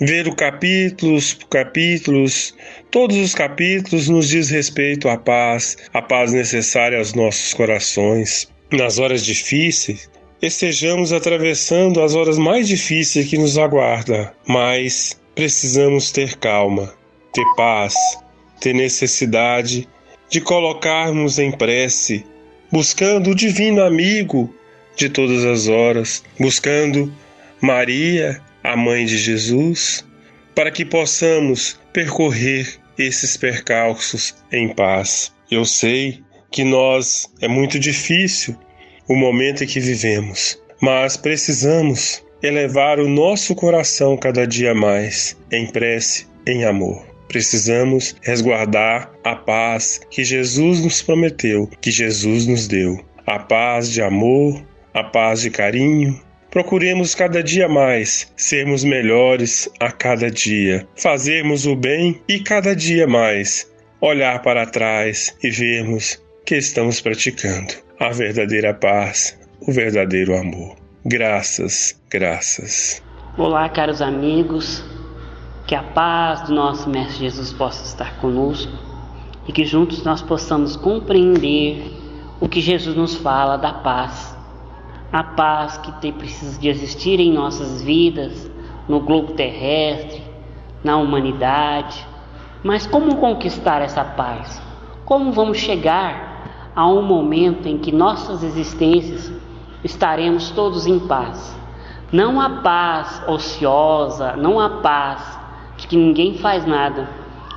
ver 0.00 0.26
o 0.26 0.34
capítulos, 0.34 1.38
capítulos, 1.48 2.52
todos 2.90 3.16
os 3.16 3.36
capítulos 3.36 4.08
nos 4.08 4.28
diz 4.28 4.50
respeito 4.50 5.08
à 5.08 5.16
paz, 5.16 5.76
a 5.92 6.02
paz 6.02 6.32
necessária 6.32 6.98
aos 6.98 7.14
nossos 7.14 7.54
corações. 7.54 8.48
Nas 8.72 8.98
horas 8.98 9.24
difíceis, 9.24 10.10
estejamos 10.42 11.12
atravessando 11.12 12.02
as 12.02 12.14
horas 12.14 12.38
mais 12.38 12.66
difíceis 12.66 13.28
que 13.28 13.36
nos 13.36 13.58
aguardam, 13.58 14.30
mas 14.46 15.20
precisamos 15.34 16.10
ter 16.10 16.36
calma, 16.36 16.94
ter 17.32 17.44
paz, 17.56 17.94
ter 18.60 18.74
necessidade 18.74 19.88
de 20.28 20.40
colocarmos 20.40 21.38
em 21.38 21.50
prece, 21.50 22.24
buscando 22.70 23.30
o 23.30 23.34
divino 23.34 23.82
amigo 23.82 24.54
de 24.96 25.08
todas 25.08 25.44
as 25.44 25.68
horas, 25.68 26.22
buscando 26.38 27.12
Maria, 27.60 28.40
a 28.62 28.76
mãe 28.76 29.04
de 29.04 29.18
Jesus, 29.18 30.04
para 30.54 30.70
que 30.70 30.84
possamos 30.84 31.78
percorrer 31.92 32.78
esses 32.98 33.36
percalços 33.36 34.34
em 34.52 34.68
paz. 34.68 35.32
Eu 35.50 35.64
sei 35.64 36.22
que 36.50 36.64
nós 36.64 37.30
é 37.40 37.48
muito 37.48 37.78
difícil 37.78 38.56
o 39.10 39.16
momento 39.16 39.64
em 39.64 39.66
que 39.66 39.80
vivemos, 39.80 40.62
mas 40.80 41.16
precisamos 41.16 42.24
elevar 42.40 43.00
o 43.00 43.08
nosso 43.08 43.56
coração 43.56 44.16
cada 44.16 44.46
dia 44.46 44.72
mais 44.72 45.36
em 45.50 45.66
prece, 45.66 46.28
em 46.46 46.64
amor. 46.64 47.04
Precisamos 47.26 48.14
resguardar 48.22 49.10
a 49.24 49.34
paz 49.34 50.00
que 50.08 50.22
Jesus 50.22 50.84
nos 50.84 51.02
prometeu, 51.02 51.68
que 51.80 51.90
Jesus 51.90 52.46
nos 52.46 52.68
deu. 52.68 53.04
A 53.26 53.40
paz 53.40 53.90
de 53.90 54.00
amor, 54.00 54.62
a 54.94 55.02
paz 55.02 55.40
de 55.40 55.50
carinho. 55.50 56.20
Procuremos 56.48 57.12
cada 57.12 57.42
dia 57.42 57.68
mais 57.68 58.32
sermos 58.36 58.84
melhores 58.84 59.68
a 59.80 59.90
cada 59.90 60.30
dia, 60.30 60.86
fazermos 60.94 61.66
o 61.66 61.74
bem 61.74 62.22
e 62.28 62.38
cada 62.38 62.76
dia 62.76 63.08
mais 63.08 63.68
olhar 64.00 64.40
para 64.40 64.66
trás 64.66 65.34
e 65.42 65.50
vermos 65.50 66.22
que 66.46 66.54
estamos 66.54 67.00
praticando 67.00 67.89
a 68.00 68.08
verdadeira 68.12 68.72
paz, 68.72 69.38
o 69.60 69.70
verdadeiro 69.70 70.34
amor. 70.34 70.74
Graças, 71.04 72.02
graças. 72.10 73.02
Olá, 73.36 73.68
caros 73.68 74.00
amigos. 74.00 74.82
Que 75.66 75.74
a 75.74 75.82
paz 75.82 76.48
do 76.48 76.54
nosso 76.54 76.88
Mestre 76.88 77.18
Jesus 77.18 77.52
possa 77.52 77.84
estar 77.84 78.16
conosco 78.16 78.72
e 79.46 79.52
que 79.52 79.66
juntos 79.66 80.02
nós 80.02 80.22
possamos 80.22 80.76
compreender 80.76 81.92
o 82.40 82.48
que 82.48 82.62
Jesus 82.62 82.96
nos 82.96 83.16
fala 83.16 83.58
da 83.58 83.74
paz. 83.74 84.34
A 85.12 85.22
paz 85.22 85.76
que 85.76 85.92
tem, 86.00 86.10
precisa 86.10 86.58
de 86.58 86.70
existir 86.70 87.20
em 87.20 87.30
nossas 87.30 87.82
vidas, 87.82 88.50
no 88.88 89.00
globo 89.00 89.34
terrestre, 89.34 90.22
na 90.82 90.96
humanidade. 90.96 92.04
Mas 92.64 92.86
como 92.86 93.16
conquistar 93.16 93.82
essa 93.82 94.02
paz? 94.02 94.60
Como 95.04 95.32
vamos 95.32 95.58
chegar 95.58 96.29
a 96.74 96.86
um 96.86 97.02
momento 97.02 97.66
em 97.66 97.78
que 97.78 97.92
nossas 97.92 98.42
existências 98.42 99.32
estaremos 99.82 100.50
todos 100.50 100.86
em 100.86 100.98
paz. 100.98 101.58
Não 102.12 102.40
a 102.40 102.50
paz 102.60 103.22
ociosa, 103.28 104.34
não 104.36 104.58
a 104.58 104.80
paz 104.80 105.38
de 105.76 105.86
que 105.86 105.96
ninguém 105.96 106.34
faz 106.34 106.66
nada, 106.66 107.08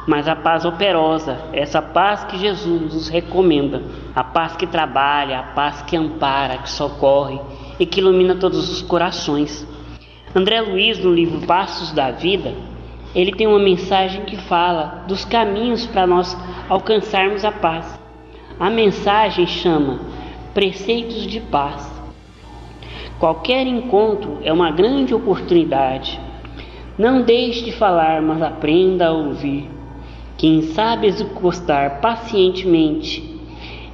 mas 0.08 0.28
a 0.28 0.36
paz 0.36 0.66
operosa, 0.66 1.38
essa 1.54 1.82
paz 1.82 2.24
que 2.26 2.38
Jesus 2.38 2.94
nos 2.94 3.10
recomenda, 3.10 3.82
a 4.16 4.24
paz 4.24 4.56
que 4.56 4.68
trabalha, 4.68 5.40
a 5.40 5.44
paz 5.44 5.82
que 5.82 5.96
ampara, 5.96 6.58
que 6.58 6.70
socorre 6.70 7.40
e 7.80 7.86
que 7.86 8.00
ilumina 8.00 8.36
todos 8.36 8.70
os 8.70 8.82
corações. 8.82 9.68
André 10.36 10.62
Luiz, 10.62 11.04
no 11.04 11.14
livro 11.14 11.46
Passos 11.46 11.92
da 11.92 12.12
Vida, 12.12 12.54
ele 13.16 13.32
tem 13.32 13.48
uma 13.48 13.60
mensagem 13.60 14.26
que 14.26 14.38
fala 14.38 15.04
dos 15.08 15.24
caminhos 15.24 15.86
para 15.86 16.08
nós 16.08 16.38
alcançarmos 16.68 17.46
a 17.46 17.52
paz. 17.52 18.03
A 18.60 18.70
mensagem 18.70 19.48
chama 19.48 20.00
Preceitos 20.54 21.26
de 21.26 21.40
Paz. 21.40 21.92
Qualquer 23.20 23.66
encontro 23.66 24.38
é 24.44 24.54
uma 24.54 24.70
grande 24.70 25.14
oportunidade. 25.14 26.20
Não 26.96 27.24
deixe 27.24 27.66
de 27.66 27.72
falar, 27.72 28.22
mas 28.22 28.44
aprenda 28.44 29.08
a 29.08 29.12
ouvir. 29.12 29.68
Quem 30.38 30.62
sabe 30.62 31.08
executar 31.08 32.00
pacientemente 32.00 33.28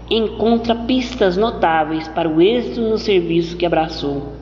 encontra 0.10 0.76
pistas 0.76 1.38
notáveis 1.38 2.10
para 2.10 2.28
o 2.28 2.42
êxito 2.42 2.82
no 2.82 2.98
serviço 2.98 3.56
que 3.56 3.66
abraçou. 3.66 4.34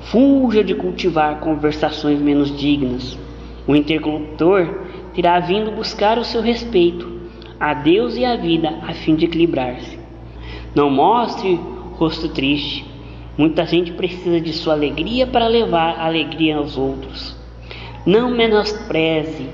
Fuja 0.00 0.64
de 0.64 0.74
cultivar 0.74 1.40
conversações 1.40 2.18
menos 2.18 2.56
dignas. 2.56 3.18
O 3.66 3.76
interlocutor 3.76 4.82
terá 5.14 5.38
vindo 5.40 5.70
buscar 5.70 6.18
o 6.18 6.24
seu 6.24 6.40
respeito 6.40 7.11
a 7.62 7.74
Deus 7.74 8.16
e 8.16 8.24
a 8.24 8.36
vida 8.36 8.78
a 8.82 8.92
fim 8.92 9.14
de 9.14 9.24
equilibrar-se. 9.24 9.98
Não 10.74 10.90
mostre 10.90 11.58
rosto 11.96 12.28
triste, 12.28 12.84
Muita 13.36 13.64
gente 13.64 13.92
precisa 13.92 14.38
de 14.38 14.52
sua 14.52 14.74
alegria 14.74 15.26
para 15.26 15.46
levar 15.46 15.98
alegria 15.98 16.58
aos 16.58 16.76
outros. 16.76 17.34
Não 18.04 18.30
menospreze 18.30 19.48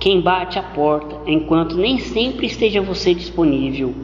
quem 0.00 0.20
bate 0.20 0.58
a 0.58 0.62
porta, 0.62 1.16
enquanto 1.30 1.76
nem 1.76 1.98
sempre 2.00 2.46
esteja 2.46 2.82
você 2.82 3.14
disponível. 3.14 3.94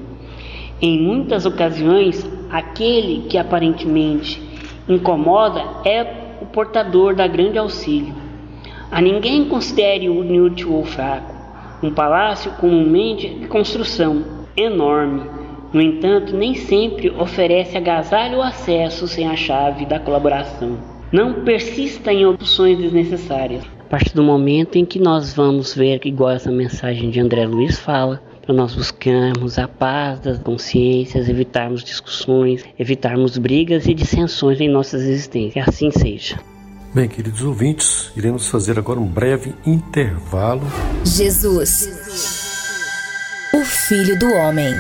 Em 0.80 1.00
muitas 1.00 1.44
ocasiões, 1.44 2.24
aquele 2.48 3.26
que 3.28 3.36
aparentemente 3.36 4.40
incomoda 4.88 5.60
é 5.84 6.38
o 6.40 6.46
portador 6.46 7.12
da 7.12 7.26
grande 7.26 7.58
auxílio. 7.58 8.14
A 8.92 9.00
ninguém 9.00 9.46
considere 9.46 10.04
inútil 10.04 10.72
ou 10.72 10.84
fraco. 10.84 11.35
Um 11.86 11.94
palácio 11.94 12.50
comumente 12.52 13.28
de 13.28 13.46
construção 13.46 14.24
enorme 14.56 15.36
no 15.72 15.82
entanto, 15.82 16.34
nem 16.34 16.54
sempre 16.54 17.10
oferece 17.10 17.76
agasalho 17.76 18.36
ou 18.36 18.42
acesso 18.42 19.06
sem 19.06 19.28
a 19.28 19.36
chave 19.36 19.84
da 19.84 19.98
colaboração. 19.98 20.78
Não 21.12 21.44
persista 21.44 22.12
em 22.12 22.24
opções 22.24 22.78
desnecessárias. 22.78 23.62
A 23.80 23.88
partir 23.88 24.14
do 24.14 24.22
momento 24.22 24.76
em 24.76 24.84
que 24.84 24.98
nós 24.98 25.34
vamos 25.34 25.74
ver, 25.74 26.00
igual 26.04 26.30
essa 26.30 26.50
mensagem 26.50 27.10
de 27.10 27.20
André 27.20 27.46
Luiz 27.46 27.78
fala, 27.78 28.22
para 28.42 28.54
nós 28.54 28.74
buscarmos 28.74 29.58
a 29.58 29.68
paz 29.68 30.18
das 30.20 30.38
consciências, 30.38 31.28
evitarmos 31.28 31.84
discussões, 31.84 32.64
evitarmos 32.78 33.36
brigas 33.36 33.86
e 33.86 33.94
dissensões 33.94 34.60
em 34.60 34.68
nossas 34.68 35.02
existências. 35.02 35.52
Que 35.52 35.60
assim 35.60 35.90
seja. 35.90 36.36
Bem, 36.96 37.08
queridos 37.08 37.42
ouvintes, 37.42 38.10
iremos 38.16 38.48
fazer 38.48 38.78
agora 38.78 38.98
um 38.98 39.06
breve 39.06 39.54
intervalo. 39.66 40.62
Jesus, 41.04 41.90
o 43.52 43.62
Filho 43.66 44.18
do 44.18 44.32
Homem. 44.32 44.74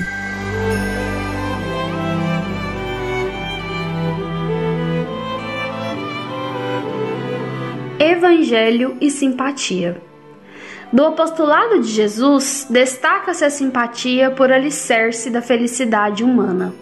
Evangelho 8.00 8.96
e 8.98 9.10
simpatia. 9.10 10.00
Do 10.90 11.04
apostolado 11.04 11.80
de 11.82 11.88
Jesus, 11.88 12.66
destaca-se 12.70 13.44
a 13.44 13.50
simpatia 13.50 14.30
por 14.30 14.50
alicerce 14.50 15.28
da 15.28 15.42
felicidade 15.42 16.24
humana. 16.24 16.72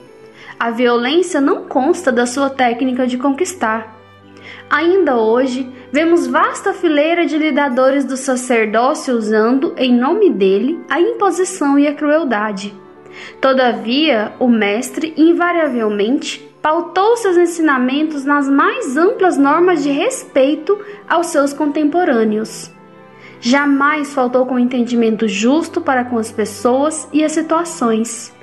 A 0.60 0.70
violência 0.70 1.40
não 1.40 1.64
consta 1.66 2.12
da 2.12 2.24
sua 2.24 2.48
técnica 2.48 3.04
de 3.04 3.18
conquistar. 3.18 3.93
Ainda 4.74 5.16
hoje, 5.16 5.72
vemos 5.92 6.26
vasta 6.26 6.74
fileira 6.74 7.24
de 7.24 7.38
lidadores 7.38 8.04
do 8.04 8.16
sacerdócio 8.16 9.16
usando, 9.16 9.72
em 9.76 9.96
nome 9.96 10.30
dele, 10.30 10.80
a 10.90 11.00
imposição 11.00 11.78
e 11.78 11.87
a 11.87 11.94
crueldade. 11.94 12.74
Todavia, 13.40 14.32
o 14.40 14.48
Mestre, 14.48 15.14
invariavelmente, 15.16 16.40
pautou 16.60 17.16
seus 17.16 17.37
ensinamentos 17.37 18.24
nas 18.24 18.48
mais 18.48 18.96
amplas 18.96 19.38
normas 19.38 19.80
de 19.80 19.90
respeito 19.90 20.76
aos 21.08 21.28
seus 21.28 21.52
contemporâneos. 21.52 22.68
Jamais 23.40 24.12
faltou 24.12 24.44
com 24.44 24.58
entendimento 24.58 25.28
justo 25.28 25.80
para 25.80 26.04
com 26.04 26.18
as 26.18 26.32
pessoas 26.32 27.08
e 27.12 27.22
as 27.22 27.30
situações. 27.30 28.34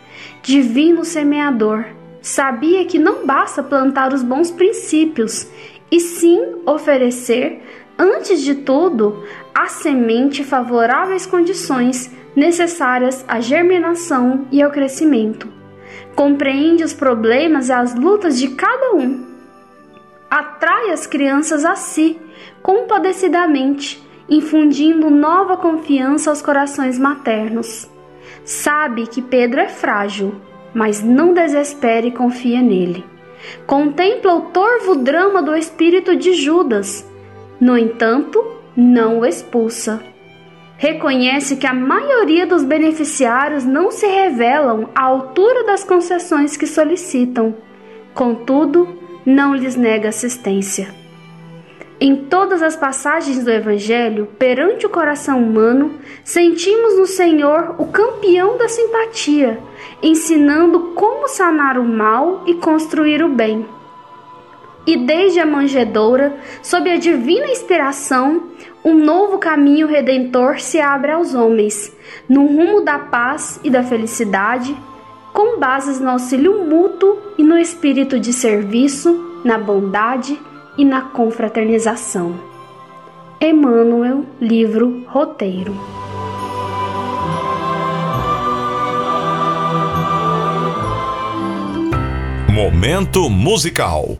Divino 0.41 1.04
semeador, 1.04 1.88
sabia 2.22 2.86
que 2.86 2.98
não 2.98 3.26
basta 3.26 3.62
plantar 3.62 4.13
os 4.13 4.24
bons 4.24 4.50
princípios, 4.50 5.52
e 5.91 5.99
sim 5.99 6.62
oferecer, 6.65 7.62
antes 7.97 8.41
de 8.41 8.56
tudo, 8.56 9.23
a 9.54 9.67
semente 9.67 10.43
favoráveis 10.43 11.25
condições 11.25 12.10
necessárias 12.36 13.25
à 13.27 13.39
germinação 13.39 14.47
e 14.51 14.62
ao 14.62 14.71
crescimento 14.71 15.62
compreende 16.15 16.83
os 16.83 16.94
problemas 16.94 17.69
e 17.69 17.73
as 17.73 17.96
lutas 17.96 18.39
de 18.39 18.50
cada 18.50 18.94
um. 18.96 19.25
Atrai 20.29 20.92
as 20.92 21.06
crianças 21.06 21.65
a 21.65 21.75
si, 21.75 22.19
compadecidamente, 22.62 24.02
infundindo 24.29 25.10
nova 25.10 25.58
confiança 25.58 26.29
aos 26.29 26.42
corações 26.42 26.98
maternos. 26.98 27.89
Sabe 28.46 29.08
que 29.08 29.21
Pedro 29.21 29.60
é 29.60 29.67
frágil, 29.67 30.35
mas 30.73 31.04
não 31.04 31.33
desespere 31.33 32.08
e 32.08 32.12
confia 32.12 32.62
nele. 32.62 33.04
Contempla 33.65 34.35
o 34.35 34.42
torvo 34.52 34.96
drama 34.96 35.42
do 35.42 35.56
espírito 35.56 36.15
de 36.15 36.33
Judas, 36.33 37.10
no 37.60 37.77
entanto, 37.77 38.44
não 38.75 39.19
o 39.19 39.25
expulsa 39.25 40.02
reconhece 40.81 41.58
que 41.58 41.67
a 41.67 41.75
maioria 41.75 42.48
dos 42.48 42.63
beneficiários 42.63 43.63
não 43.63 43.92
se 43.92 44.08
revelam 44.08 44.89
à 44.96 45.04
altura 45.04 45.63
das 45.63 45.83
concessões 45.83 46.58
que 46.58 46.65
solicitam, 46.65 47.54
contudo, 48.15 48.87
não 49.23 49.54
lhes 49.54 49.75
nega 49.75 50.10
assistência. 50.10 51.00
Em 52.04 52.15
todas 52.15 52.63
as 52.63 52.75
passagens 52.75 53.43
do 53.43 53.52
Evangelho, 53.52 54.27
perante 54.39 54.87
o 54.87 54.89
coração 54.89 55.39
humano, 55.39 55.99
sentimos 56.23 56.97
no 56.97 57.06
Senhor 57.06 57.75
o 57.77 57.85
campeão 57.85 58.58
da 58.58 58.67
simpatia, 58.67 59.60
ensinando 60.02 60.93
como 60.95 61.27
sanar 61.27 61.77
o 61.77 61.83
mal 61.83 62.41
e 62.47 62.56
construir 62.56 63.23
o 63.23 63.29
bem. 63.29 63.67
E 64.87 64.97
desde 64.97 65.39
a 65.39 65.45
manjedoura, 65.45 66.35
sob 66.63 66.89
a 66.89 66.97
divina 66.97 67.52
inspiração, 67.52 68.47
um 68.83 68.95
novo 68.95 69.37
caminho 69.37 69.85
redentor 69.85 70.60
se 70.60 70.81
abre 70.81 71.12
aos 71.12 71.35
homens, 71.35 71.95
no 72.27 72.47
rumo 72.47 72.81
da 72.81 72.97
paz 72.97 73.60
e 73.63 73.69
da 73.69 73.83
felicidade, 73.83 74.75
com 75.31 75.60
bases 75.60 75.99
no 75.99 76.10
auxílio 76.10 76.65
mútuo 76.65 77.15
e 77.37 77.43
no 77.43 77.60
espírito 77.60 78.19
de 78.19 78.33
serviço, 78.33 79.39
na 79.45 79.60
bondade 79.60 80.39
e 80.78 80.86
na 80.86 81.02
confraternização. 81.02 82.34
Emmanuel, 83.40 84.26
livro 84.40 85.04
Roteiro. 85.08 85.76
Momento 92.50 93.30
musical. 93.30 94.19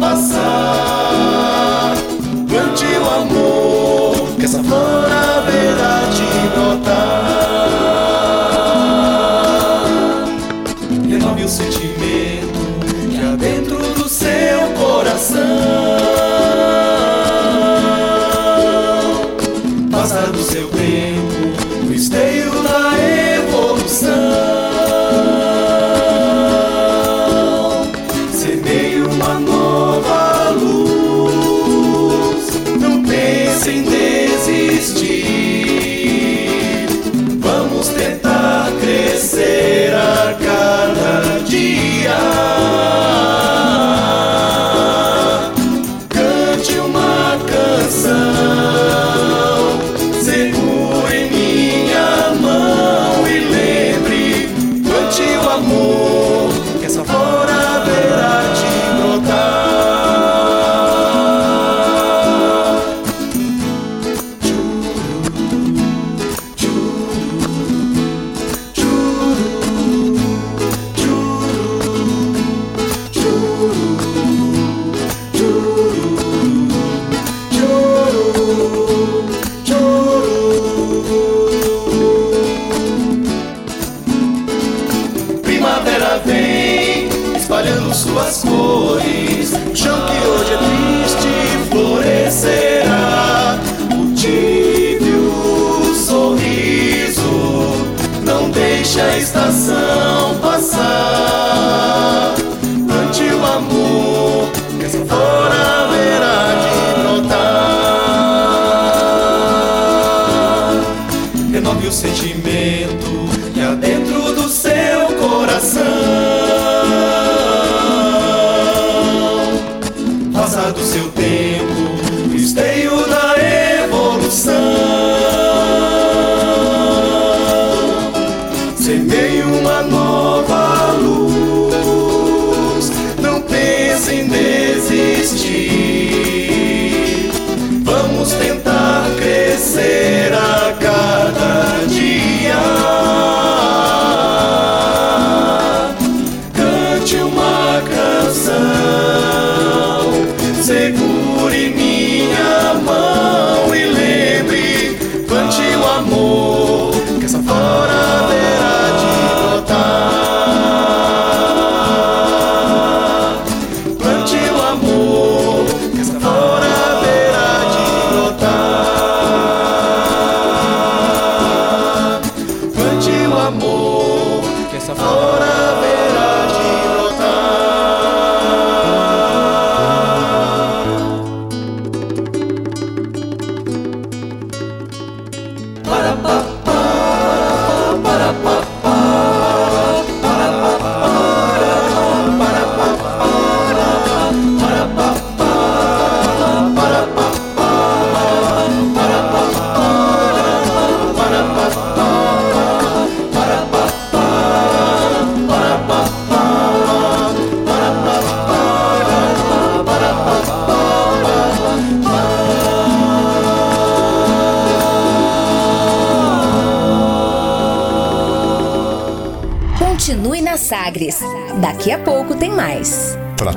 cada 128.81 128.97
dia. 129.05 130.00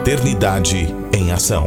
Fraternidade 0.05 0.95
em 1.15 1.33
Ação. 1.33 1.67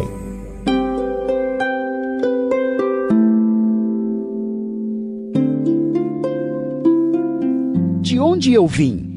De 7.99 8.19
onde 8.19 8.53
eu 8.53 8.67
vim? 8.67 9.16